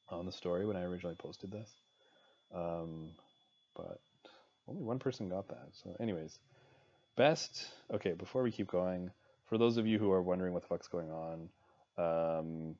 on 0.10 0.26
the 0.28 0.32
story 0.32 0.66
when 0.66 0.78
I 0.78 0.84
originally 0.84 1.16
posted 1.16 1.52
this. 1.52 1.70
Um, 2.54 3.10
but 3.76 4.00
only 4.68 4.84
one 4.84 5.00
person 5.00 5.30
got 5.30 5.48
that. 5.50 5.70
So, 5.72 5.96
anyways, 6.00 6.40
best. 7.16 7.68
Okay, 7.94 8.14
before 8.14 8.44
we 8.44 8.52
keep 8.52 8.68
going, 8.68 9.12
for 9.48 9.58
those 9.58 9.78
of 9.78 9.88
you 9.88 10.00
who 10.00 10.12
are 10.12 10.22
wondering 10.22 10.54
what 10.54 10.62
the 10.62 10.68
fuck's 10.68 10.88
going 10.88 11.12
on, 11.12 11.50
um, 11.98 12.76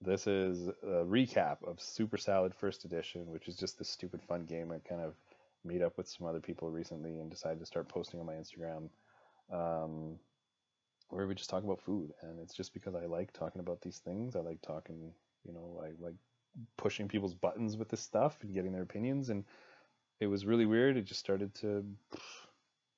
this 0.00 0.26
is 0.26 0.68
a 0.68 1.04
recap 1.04 1.62
of 1.66 1.80
Super 1.80 2.16
Salad 2.16 2.54
First 2.54 2.84
Edition, 2.84 3.30
which 3.32 3.48
is 3.48 3.56
just 3.56 3.78
this 3.78 3.88
stupid 3.88 4.20
fun 4.22 4.44
game 4.44 4.70
I 4.72 4.78
kind 4.86 5.00
of 5.00 5.14
made 5.64 5.82
up 5.82 5.96
with 5.96 6.08
some 6.08 6.26
other 6.26 6.40
people 6.40 6.70
recently 6.70 7.18
and 7.18 7.30
decided 7.30 7.60
to 7.60 7.66
start 7.66 7.88
posting 7.88 8.20
on 8.20 8.26
my 8.26 8.34
Instagram, 8.34 8.88
um, 9.52 10.18
where 11.08 11.26
we 11.26 11.34
just 11.34 11.50
talk 11.50 11.64
about 11.64 11.80
food. 11.80 12.12
And 12.22 12.38
it's 12.40 12.54
just 12.54 12.74
because 12.74 12.94
I 12.94 13.06
like 13.06 13.32
talking 13.32 13.60
about 13.60 13.80
these 13.80 13.98
things. 13.98 14.36
I 14.36 14.40
like 14.40 14.60
talking, 14.62 15.12
you 15.44 15.52
know, 15.52 15.80
I 15.82 15.90
like 16.02 16.16
pushing 16.76 17.08
people's 17.08 17.34
buttons 17.34 17.76
with 17.76 17.88
this 17.88 18.00
stuff 18.00 18.36
and 18.42 18.54
getting 18.54 18.72
their 18.72 18.82
opinions. 18.82 19.28
And 19.28 19.44
it 20.20 20.26
was 20.26 20.46
really 20.46 20.66
weird. 20.66 20.96
It 20.96 21.04
just 21.04 21.20
started 21.20 21.54
to 21.56 21.84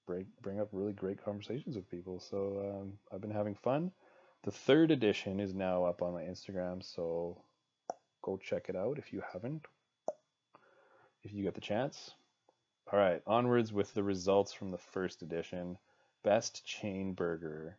break, 0.07 0.27
bring 0.41 0.61
up 0.61 0.69
really 0.73 0.93
great 0.93 1.23
conversations 1.23 1.77
with 1.77 1.91
people. 1.91 2.21
So 2.21 2.81
um, 2.81 2.93
I've 3.13 3.21
been 3.21 3.31
having 3.31 3.55
fun. 3.55 3.93
The 4.45 4.51
third 4.51 4.91
edition 4.91 5.41
is 5.41 5.53
now 5.53 5.85
up 5.85 6.01
on 6.01 6.15
my 6.15 6.23
Instagram, 6.23 6.83
so 6.83 7.37
go 8.23 8.37
check 8.37 8.67
it 8.69 8.77
out 8.77 8.99
if 8.99 9.13
you 9.13 9.23
haven't, 9.33 9.67
if 11.25 11.33
you 11.33 11.43
get 11.43 11.55
the 11.55 11.61
chance. 11.61 12.13
All 12.91 12.99
right, 12.99 13.21
onwards 13.27 13.73
with 13.73 13.93
the 13.95 14.03
results 14.03 14.53
from 14.53 14.71
the 14.71 14.79
first 14.79 15.23
edition. 15.23 15.77
Best 16.23 16.65
chain 16.65 17.13
burger, 17.13 17.77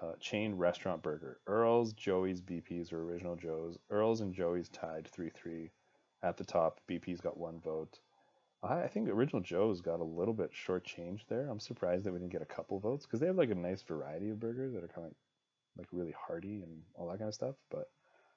uh, 0.00 0.12
chain 0.20 0.56
restaurant 0.56 1.02
burger. 1.02 1.40
Earl's, 1.46 1.92
Joey's, 1.92 2.40
BP's, 2.40 2.92
or 2.92 3.02
Original 3.02 3.36
Joe's. 3.36 3.78
Earl's 3.90 4.20
and 4.20 4.34
Joey's 4.34 4.68
tied 4.68 5.08
3 5.08 5.30
3 5.30 5.70
at 6.22 6.36
the 6.36 6.44
top. 6.44 6.80
BP's 6.88 7.20
got 7.20 7.36
one 7.36 7.60
vote. 7.60 7.98
I 8.62 8.82
I 8.82 8.88
think 8.88 9.08
Original 9.08 9.42
Joe's 9.42 9.80
got 9.80 10.00
a 10.00 10.04
little 10.04 10.34
bit 10.34 10.50
shortchanged 10.52 11.26
there. 11.28 11.48
I'm 11.48 11.60
surprised 11.60 12.04
that 12.04 12.12
we 12.12 12.18
didn't 12.18 12.32
get 12.32 12.42
a 12.42 12.46
couple 12.46 12.78
votes 12.78 13.06
because 13.06 13.20
they 13.20 13.26
have 13.26 13.36
like 13.36 13.50
a 13.50 13.54
nice 13.54 13.82
variety 13.82 14.30
of 14.30 14.40
burgers 14.40 14.72
that 14.74 14.84
are 14.84 14.88
kind 14.88 15.06
of 15.06 15.12
like 15.76 15.88
really 15.92 16.14
hearty 16.26 16.62
and 16.62 16.82
all 16.94 17.08
that 17.08 17.18
kind 17.18 17.28
of 17.28 17.34
stuff. 17.34 17.56
But 17.70 17.90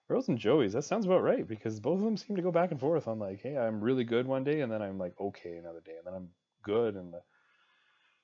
Earl's 0.10 0.28
and 0.28 0.38
Joey's, 0.38 0.74
that 0.74 0.84
sounds 0.84 1.06
about 1.06 1.24
right 1.24 1.48
because 1.48 1.80
both 1.80 1.98
of 1.98 2.06
them 2.06 2.18
seem 2.18 2.36
to 2.36 2.42
go 2.44 2.52
back 2.52 2.72
and 2.72 2.80
forth 2.80 3.08
on 3.08 3.20
like, 3.20 3.42
hey, 3.42 3.58
I'm 3.58 3.82
really 3.82 4.04
good 4.04 4.28
one 4.28 4.44
day 4.44 4.62
and 4.62 4.72
then 4.72 4.82
I'm 4.82 4.98
like 5.00 5.20
okay 5.20 5.58
another 5.58 5.82
day 5.82 5.96
and 5.98 6.06
then 6.06 6.14
I'm 6.14 6.30
good 6.64 6.96
and 6.96 7.14
the 7.14 7.22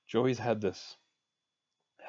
Joey's 0.07 0.39
had 0.39 0.61
this 0.61 0.97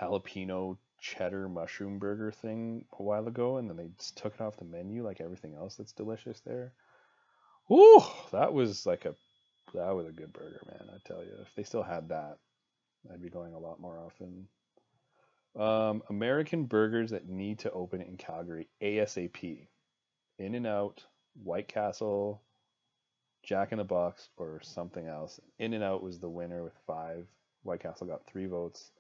jalapeno 0.01 0.77
cheddar 1.01 1.49
mushroom 1.49 1.99
burger 1.99 2.31
thing 2.31 2.85
a 2.99 3.03
while 3.03 3.27
ago 3.27 3.57
and 3.57 3.69
then 3.69 3.77
they 3.77 3.89
just 3.99 4.17
took 4.17 4.35
it 4.35 4.41
off 4.41 4.57
the 4.57 4.65
menu 4.65 5.05
like 5.05 5.21
everything 5.21 5.55
else 5.55 5.77
that's 5.77 5.93
delicious 5.93 6.41
there. 6.41 6.73
Ooh, 7.71 8.03
that 8.33 8.53
was 8.53 8.87
like 8.87 9.05
a 9.05 9.15
that 9.75 9.95
was 9.95 10.07
a 10.07 10.13
good 10.13 10.33
burger, 10.33 10.61
man. 10.67 10.91
I 10.95 10.99
tell 11.07 11.25
you, 11.25 11.33
if 11.41 11.55
they 11.55 11.63
still 11.63 11.83
had 11.83 12.09
that, 12.11 12.39
I'd 13.11 13.23
be 13.23 13.31
going 13.31 13.55
a 13.55 13.59
lot 13.59 13.81
more 13.81 13.99
often. 13.99 14.49
Um, 15.59 16.03
American 16.09 16.65
burgers 16.65 17.11
that 17.11 17.29
need 17.29 17.61
to 17.61 17.73
open 17.73 18.01
in 18.01 18.17
Calgary 18.17 18.69
ASAP. 18.83 19.69
In 20.39 20.55
and 20.55 20.67
Out, 20.67 21.05
White 21.43 21.69
Castle, 21.69 22.43
Jack 23.43 23.73
in 23.73 23.79
the 23.79 23.85
Box, 23.85 24.29
or 24.37 24.61
something 24.63 25.07
else. 25.07 25.41
In 25.59 25.75
and 25.75 25.85
Out 25.85 26.03
was 26.03 26.19
the 26.19 26.29
winner 26.29 26.63
with 26.63 26.77
five. 26.87 27.27
White 27.63 27.81
Castle 27.81 28.07
got 28.07 28.27
three 28.27 28.47
votes. 28.47 28.91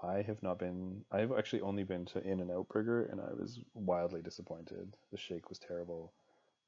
I 0.00 0.22
have 0.22 0.42
not 0.42 0.58
been. 0.58 1.04
I've 1.10 1.32
actually 1.32 1.62
only 1.62 1.82
been 1.84 2.04
to 2.06 2.22
In 2.22 2.40
and 2.40 2.50
Out 2.50 2.68
Burger, 2.68 3.06
and 3.06 3.20
I 3.20 3.32
was 3.34 3.60
wildly 3.74 4.22
disappointed. 4.22 4.96
The 5.10 5.18
shake 5.18 5.48
was 5.48 5.58
terrible. 5.58 6.12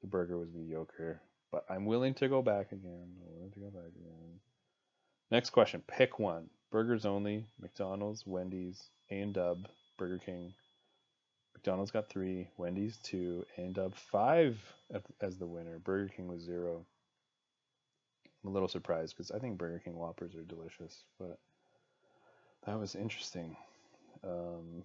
The 0.01 0.07
burger 0.07 0.37
was 0.37 0.51
mediocre. 0.53 1.21
But 1.51 1.65
I'm 1.69 1.85
willing 1.85 2.13
to 2.15 2.27
go 2.27 2.41
back 2.41 2.71
again. 2.71 3.15
I'm 3.21 3.35
willing 3.35 3.51
to 3.51 3.59
go 3.59 3.69
back 3.69 3.91
again. 3.95 4.39
Next 5.29 5.49
question. 5.49 5.81
Pick 5.87 6.19
one. 6.19 6.49
Burgers 6.71 7.05
only. 7.05 7.45
McDonald's, 7.59 8.25
Wendy's, 8.25 8.89
A&W, 9.09 9.65
Burger 9.97 10.19
King. 10.25 10.53
McDonald's 11.53 11.91
got 11.91 12.09
three. 12.09 12.47
Wendy's 12.57 12.97
two. 12.97 13.45
A&W 13.57 13.91
five 14.11 14.57
as 15.21 15.37
the 15.37 15.45
winner. 15.45 15.79
Burger 15.79 16.11
King 16.15 16.27
was 16.27 16.41
zero. 16.41 16.85
I'm 18.43 18.49
a 18.49 18.53
little 18.53 18.67
surprised 18.67 19.15
because 19.15 19.31
I 19.31 19.39
think 19.39 19.57
Burger 19.57 19.81
King 19.83 19.95
Whoppers 19.95 20.35
are 20.35 20.43
delicious, 20.43 21.03
but 21.19 21.37
that 22.65 22.79
was 22.79 22.95
interesting. 22.95 23.55
Um, 24.23 24.83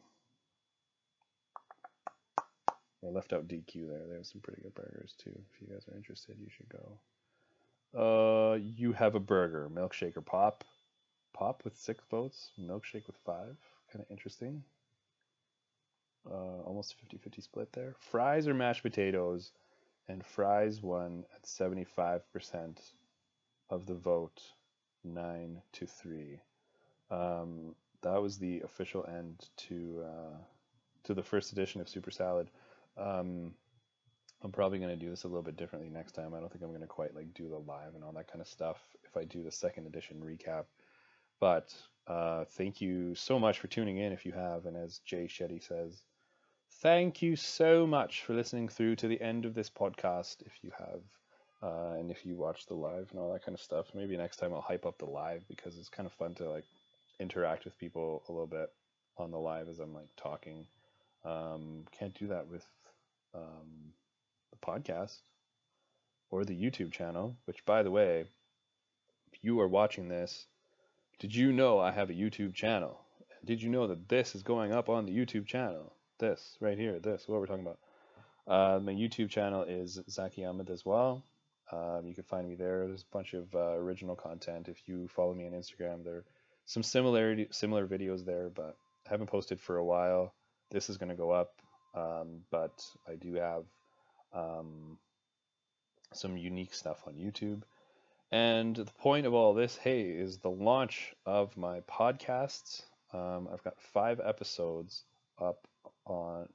I 3.06 3.10
left 3.10 3.32
out 3.32 3.48
DQ 3.48 3.88
there. 3.88 4.06
They 4.08 4.16
have 4.16 4.26
some 4.26 4.40
pretty 4.40 4.62
good 4.62 4.74
burgers 4.74 5.14
too. 5.18 5.32
If 5.54 5.60
you 5.60 5.68
guys 5.72 5.86
are 5.90 5.96
interested, 5.96 6.36
you 6.38 6.48
should 6.50 6.68
go. 6.68 6.98
Uh, 7.94 8.54
you 8.54 8.92
have 8.92 9.14
a 9.14 9.20
burger, 9.20 9.70
milkshake 9.72 10.16
or 10.16 10.22
pop. 10.22 10.64
Pop 11.32 11.62
with 11.64 11.76
six 11.76 12.02
votes, 12.10 12.50
milkshake 12.60 13.06
with 13.06 13.16
five. 13.24 13.56
Kind 13.92 14.04
of 14.04 14.10
interesting. 14.10 14.64
Uh, 16.28 16.62
almost 16.64 16.94
50 16.98 17.18
50 17.18 17.42
split 17.42 17.72
there. 17.72 17.94
Fries 18.00 18.48
or 18.48 18.54
mashed 18.54 18.82
potatoes, 18.82 19.52
and 20.08 20.24
fries 20.24 20.82
won 20.82 21.24
at 21.34 21.44
75% 21.44 22.22
of 23.70 23.86
the 23.86 23.94
vote, 23.94 24.42
9 25.04 25.62
to 25.72 25.86
3. 25.86 26.40
Um, 27.10 27.74
that 28.02 28.20
was 28.20 28.38
the 28.38 28.60
official 28.60 29.06
end 29.06 29.48
to 29.68 30.04
uh, 30.04 30.36
to 31.04 31.14
the 31.14 31.22
first 31.22 31.52
edition 31.52 31.80
of 31.80 31.88
Super 31.88 32.10
Salad. 32.10 32.50
Um, 32.96 33.54
I'm 34.42 34.52
probably 34.52 34.78
going 34.78 34.90
to 34.90 35.04
do 35.04 35.10
this 35.10 35.24
a 35.24 35.28
little 35.28 35.42
bit 35.42 35.56
differently 35.56 35.90
next 35.90 36.12
time. 36.12 36.34
I 36.34 36.40
don't 36.40 36.50
think 36.50 36.62
I'm 36.62 36.70
going 36.70 36.80
to 36.82 36.86
quite 36.86 37.14
like 37.14 37.34
do 37.34 37.48
the 37.48 37.58
live 37.58 37.94
and 37.94 38.04
all 38.04 38.12
that 38.12 38.30
kind 38.30 38.40
of 38.40 38.46
stuff 38.46 38.78
if 39.04 39.16
I 39.16 39.24
do 39.24 39.42
the 39.42 39.50
second 39.50 39.86
edition 39.86 40.22
recap. 40.24 40.64
But 41.40 41.74
uh, 42.06 42.44
thank 42.44 42.80
you 42.80 43.14
so 43.14 43.38
much 43.38 43.58
for 43.58 43.66
tuning 43.66 43.98
in 43.98 44.12
if 44.12 44.24
you 44.24 44.32
have. 44.32 44.66
And 44.66 44.76
as 44.76 44.98
Jay 44.98 45.26
Shetty 45.26 45.66
says, 45.66 46.02
thank 46.80 47.22
you 47.22 47.36
so 47.36 47.86
much 47.86 48.22
for 48.22 48.34
listening 48.34 48.68
through 48.68 48.96
to 48.96 49.08
the 49.08 49.20
end 49.20 49.44
of 49.44 49.54
this 49.54 49.70
podcast 49.70 50.42
if 50.44 50.52
you 50.62 50.70
have. 50.78 51.00
Uh, 51.62 51.98
and 51.98 52.10
if 52.10 52.26
you 52.26 52.36
watch 52.36 52.66
the 52.66 52.74
live 52.74 53.08
and 53.10 53.18
all 53.18 53.32
that 53.32 53.44
kind 53.44 53.54
of 53.54 53.62
stuff, 53.62 53.86
maybe 53.94 54.16
next 54.16 54.36
time 54.36 54.52
I'll 54.52 54.60
hype 54.60 54.86
up 54.86 54.98
the 54.98 55.06
live 55.06 55.42
because 55.48 55.78
it's 55.78 55.88
kind 55.88 56.06
of 56.06 56.12
fun 56.12 56.34
to 56.34 56.50
like 56.50 56.64
interact 57.18 57.64
with 57.64 57.78
people 57.78 58.22
a 58.28 58.32
little 58.32 58.46
bit 58.46 58.70
on 59.16 59.30
the 59.30 59.38
live 59.38 59.68
as 59.68 59.80
I'm 59.80 59.94
like 59.94 60.10
talking. 60.16 60.66
Um, 61.24 61.84
can't 61.98 62.16
do 62.16 62.28
that 62.28 62.46
with 62.48 62.64
um, 63.34 63.92
the 64.50 64.58
podcast 64.58 65.20
or 66.30 66.44
the 66.44 66.54
YouTube 66.54 66.92
channel, 66.92 67.36
which 67.44 67.64
by 67.64 67.82
the 67.82 67.90
way, 67.90 68.24
if 69.32 69.38
you 69.42 69.60
are 69.60 69.68
watching 69.68 70.08
this, 70.08 70.46
did 71.18 71.34
you 71.34 71.52
know 71.52 71.78
I 71.78 71.92
have 71.92 72.10
a 72.10 72.14
YouTube 72.14 72.54
channel? 72.54 73.00
Did 73.44 73.62
you 73.62 73.68
know 73.68 73.86
that 73.86 74.08
this 74.08 74.34
is 74.34 74.42
going 74.42 74.72
up 74.72 74.88
on 74.88 75.06
the 75.06 75.12
YouTube 75.12 75.46
channel? 75.46 75.92
This 76.18 76.56
right 76.60 76.78
here, 76.78 76.98
this, 76.98 77.28
what 77.28 77.40
we're 77.40 77.46
talking 77.46 77.66
about. 77.66 77.78
Uh, 78.46 78.80
my 78.80 78.92
YouTube 78.92 79.28
channel 79.28 79.64
is 79.64 80.00
Zaki 80.08 80.44
Ahmed 80.44 80.70
as 80.70 80.84
well. 80.84 81.24
Um, 81.72 82.02
you 82.04 82.14
can 82.14 82.24
find 82.24 82.48
me 82.48 82.54
there. 82.54 82.86
There's 82.86 83.02
a 83.02 83.16
bunch 83.16 83.34
of 83.34 83.52
uh, 83.54 83.72
original 83.72 84.14
content. 84.14 84.68
If 84.68 84.88
you 84.88 85.08
follow 85.08 85.34
me 85.34 85.46
on 85.46 85.52
Instagram, 85.52 86.04
there 86.04 86.14
are 86.14 86.24
some 86.64 86.82
similarity, 86.82 87.48
similar 87.50 87.86
videos 87.86 88.24
there, 88.24 88.48
but 88.48 88.76
I 89.06 89.10
haven't 89.10 89.28
posted 89.28 89.60
for 89.60 89.76
a 89.76 89.84
while. 89.84 90.34
This 90.70 90.88
is 90.88 90.96
going 90.96 91.08
to 91.10 91.16
go 91.16 91.30
up, 91.30 91.60
um, 91.96 92.42
but 92.50 92.84
I 93.08 93.14
do 93.14 93.34
have 93.34 93.64
um, 94.32 94.98
some 96.12 96.36
unique 96.36 96.74
stuff 96.74 97.02
on 97.06 97.14
YouTube. 97.14 97.62
And 98.30 98.76
the 98.76 98.84
point 98.84 99.26
of 99.26 99.34
all 99.34 99.54
this, 99.54 99.76
hey, 99.76 100.02
is 100.02 100.38
the 100.38 100.50
launch 100.50 101.14
of 101.24 101.56
my 101.56 101.80
podcasts. 101.80 102.82
Um, 103.12 103.48
I've 103.52 103.64
got 103.64 103.80
five 103.80 104.20
episodes 104.20 105.04
up 105.40 105.66
on 106.04 106.48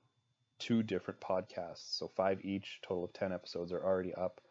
two 0.60 0.84
different 0.84 1.20
podcasts. 1.20 1.98
So 1.98 2.08
five 2.08 2.44
each, 2.44 2.80
total 2.84 3.06
of 3.06 3.14
10 3.14 3.34
episodes 3.34 3.72
are 3.72 3.84
already 3.84 4.14
up. 4.14 4.42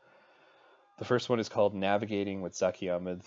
The 0.98 1.04
first 1.04 1.28
one 1.28 1.40
is 1.40 1.48
called 1.48 1.74
Navigating 1.74 2.42
with 2.42 2.54
Zaki 2.54 2.90
Ahmed, 2.90 3.22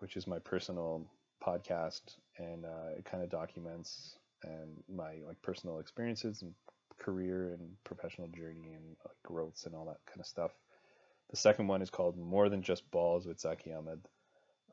which 0.00 0.16
is 0.16 0.26
my 0.26 0.38
personal 0.38 1.06
podcast, 1.42 2.02
and 2.36 2.64
uh, 2.64 2.98
it 2.98 3.04
kind 3.04 3.22
of 3.22 3.30
documents 3.30 4.16
and 4.42 4.82
my 4.94 5.14
like 5.26 5.40
personal 5.42 5.78
experiences 5.78 6.42
and 6.42 6.54
career 6.98 7.52
and 7.52 7.76
professional 7.84 8.28
journey 8.28 8.72
and 8.74 8.96
like 9.04 9.16
growths 9.22 9.66
and 9.66 9.74
all 9.74 9.86
that 9.86 10.00
kind 10.06 10.20
of 10.20 10.26
stuff. 10.26 10.52
The 11.30 11.36
second 11.36 11.66
one 11.66 11.82
is 11.82 11.90
called 11.90 12.16
More 12.16 12.48
Than 12.48 12.62
Just 12.62 12.90
Balls 12.90 13.26
with 13.26 13.40
Zaki 13.40 13.72
Ahmed. 13.72 14.00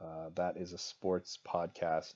Uh, 0.01 0.29
that 0.35 0.57
is 0.57 0.73
a 0.73 0.77
sports 0.77 1.37
podcast 1.47 2.15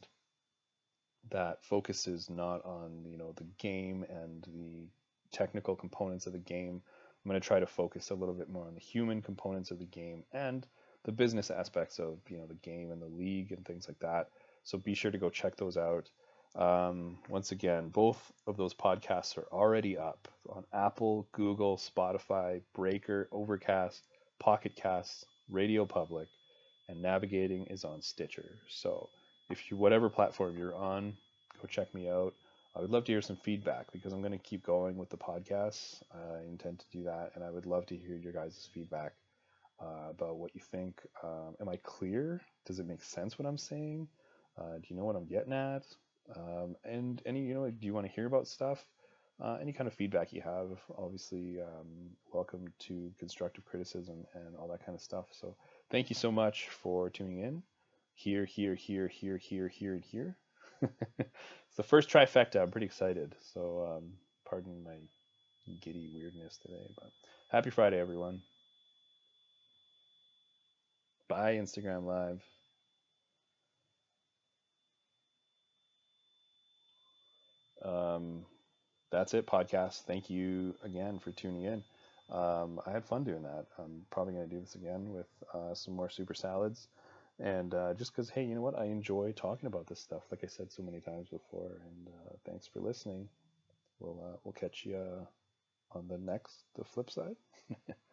that 1.29 1.63
focuses 1.63 2.29
not 2.29 2.63
on 2.65 3.05
you 3.05 3.17
know 3.17 3.33
the 3.35 3.47
game 3.57 4.05
and 4.09 4.43
the 4.43 4.87
technical 5.31 5.75
components 5.75 6.25
of 6.25 6.33
the 6.33 6.39
game 6.39 6.81
I'm 7.27 7.31
going 7.31 7.41
to 7.41 7.45
try 7.45 7.59
to 7.59 7.67
focus 7.67 8.09
a 8.09 8.15
little 8.15 8.33
bit 8.33 8.49
more 8.49 8.65
on 8.65 8.73
the 8.73 8.79
human 8.79 9.21
components 9.21 9.71
of 9.71 9.79
the 9.79 9.85
game 9.85 10.23
and 10.31 10.65
the 11.03 11.11
business 11.11 11.51
aspects 11.51 11.99
of 11.99 12.19
you 12.29 12.37
know 12.37 12.45
the 12.45 12.53
game 12.53 12.89
and 12.89 13.01
the 13.01 13.07
league 13.07 13.51
and 13.51 13.65
things 13.65 13.85
like 13.89 13.99
that. 13.99 14.29
So 14.63 14.77
be 14.77 14.93
sure 14.93 15.11
to 15.11 15.17
go 15.17 15.29
check 15.29 15.57
those 15.57 15.75
out. 15.75 16.09
Um, 16.55 17.17
once 17.29 17.51
again, 17.51 17.89
both 17.89 18.31
of 18.47 18.57
those 18.57 18.73
podcasts 18.73 19.37
are 19.37 19.47
already 19.51 19.97
up 19.97 20.27
on 20.49 20.63
Apple, 20.73 21.27
Google, 21.31 21.77
Spotify, 21.77 22.61
Breaker, 22.73 23.27
Overcast, 23.31 24.03
Pocket 24.39 24.75
Casts, 24.75 25.25
Radio 25.49 25.85
Public, 25.85 26.27
and 26.89 27.01
Navigating 27.01 27.65
is 27.67 27.83
on 27.83 28.01
Stitcher. 28.01 28.57
So 28.69 29.09
if 29.49 29.69
you 29.69 29.77
whatever 29.77 30.09
platform 30.09 30.57
you're 30.57 30.75
on, 30.75 31.13
go 31.61 31.67
check 31.67 31.93
me 31.93 32.09
out. 32.09 32.33
I 32.75 32.81
would 32.81 32.91
love 32.91 33.05
to 33.05 33.11
hear 33.11 33.21
some 33.21 33.37
feedback 33.37 33.91
because 33.91 34.13
I'm 34.13 34.21
going 34.21 34.31
to 34.31 34.37
keep 34.37 34.63
going 34.63 34.97
with 34.97 35.09
the 35.09 35.17
podcasts. 35.17 36.01
I 36.13 36.43
intend 36.47 36.79
to 36.79 36.85
do 36.91 37.03
that, 37.05 37.31
and 37.35 37.43
I 37.43 37.49
would 37.49 37.65
love 37.65 37.87
to 37.87 37.97
hear 37.97 38.15
your 38.15 38.33
guys' 38.33 38.69
feedback 38.71 39.13
uh, 39.81 40.09
about 40.11 40.37
what 40.37 40.53
you 40.53 40.61
think. 40.61 41.01
Um, 41.23 41.55
am 41.59 41.69
I 41.69 41.77
clear? 41.77 42.41
Does 42.65 42.79
it 42.79 42.87
make 42.87 43.03
sense 43.03 43.39
what 43.39 43.47
I'm 43.47 43.57
saying? 43.57 44.07
Uh, 44.57 44.75
do 44.77 44.83
you 44.89 44.95
know 44.95 45.05
what 45.05 45.15
I'm 45.15 45.25
getting 45.25 45.53
at? 45.53 45.83
Um, 46.35 46.75
and 46.83 47.21
any, 47.25 47.41
you 47.41 47.53
know, 47.53 47.69
do 47.69 47.85
you 47.85 47.93
want 47.93 48.05
to 48.05 48.11
hear 48.11 48.25
about 48.25 48.47
stuff? 48.47 48.85
Uh, 49.39 49.57
any 49.61 49.71
kind 49.71 49.87
of 49.87 49.93
feedback 49.93 50.33
you 50.33 50.41
have, 50.41 50.79
obviously, 50.97 51.61
um, 51.61 52.09
welcome 52.33 52.65
to 52.79 53.11
constructive 53.19 53.63
criticism 53.65 54.25
and 54.33 54.55
all 54.55 54.67
that 54.67 54.83
kind 54.83 54.95
of 54.95 55.01
stuff. 55.01 55.25
So, 55.31 55.55
thank 55.91 56.09
you 56.09 56.15
so 56.15 56.31
much 56.31 56.69
for 56.69 57.09
tuning 57.09 57.39
in. 57.39 57.61
Here, 58.15 58.45
here, 58.45 58.73
here, 58.73 59.07
here, 59.07 59.37
here, 59.37 59.67
here, 59.67 59.93
and 59.93 60.03
here. 60.03 60.35
it's 60.81 61.77
the 61.77 61.83
first 61.83 62.09
trifecta. 62.09 62.61
I'm 62.61 62.71
pretty 62.71 62.87
excited. 62.87 63.35
So, 63.53 63.97
um, 63.97 64.13
pardon 64.49 64.83
my 64.83 64.97
giddy 65.81 66.09
weirdness 66.15 66.57
today, 66.57 66.89
but 66.95 67.11
happy 67.51 67.69
Friday, 67.69 67.99
everyone. 67.99 68.41
Bye, 71.27 71.55
Instagram 71.55 72.05
Live. 72.05 72.41
Um, 77.87 78.45
that's 79.11 79.33
it, 79.33 79.47
podcast. 79.47 80.03
Thank 80.05 80.29
you 80.29 80.75
again 80.83 81.19
for 81.19 81.31
tuning 81.31 81.63
in. 81.63 81.83
Um, 82.29 82.81
I 82.85 82.91
had 82.91 83.05
fun 83.05 83.23
doing 83.23 83.43
that. 83.43 83.67
I'm 83.79 84.05
probably 84.11 84.33
going 84.33 84.49
to 84.49 84.55
do 84.55 84.61
this 84.61 84.75
again 84.75 85.11
with 85.13 85.27
uh, 85.53 85.73
some 85.75 85.95
more 85.95 86.09
super 86.09 86.33
salads. 86.33 86.89
And 87.39 87.73
uh, 87.73 87.93
just 87.95 88.11
because, 88.13 88.29
hey, 88.29 88.45
you 88.45 88.55
know 88.55 88.61
what? 88.61 88.77
I 88.79 88.85
enjoy 88.85 89.33
talking 89.33 89.67
about 89.67 89.87
this 89.87 90.01
stuff, 90.01 90.23
like 90.31 90.43
I 90.43 90.47
said 90.47 90.71
so 90.71 90.83
many 90.83 91.01
times 91.01 91.29
before. 91.29 91.71
And 91.71 92.09
uh, 92.09 92.35
thanks 92.45 92.67
for 92.67 92.81
listening. 92.81 93.29
We'll 93.99 94.21
uh, 94.23 94.37
we'll 94.43 94.53
catch 94.53 94.85
you 94.85 94.97
uh, 94.97 95.25
on 95.97 96.07
the 96.07 96.19
next, 96.19 96.65
the 96.77 96.85
flip 96.85 97.11
side. 97.11 97.37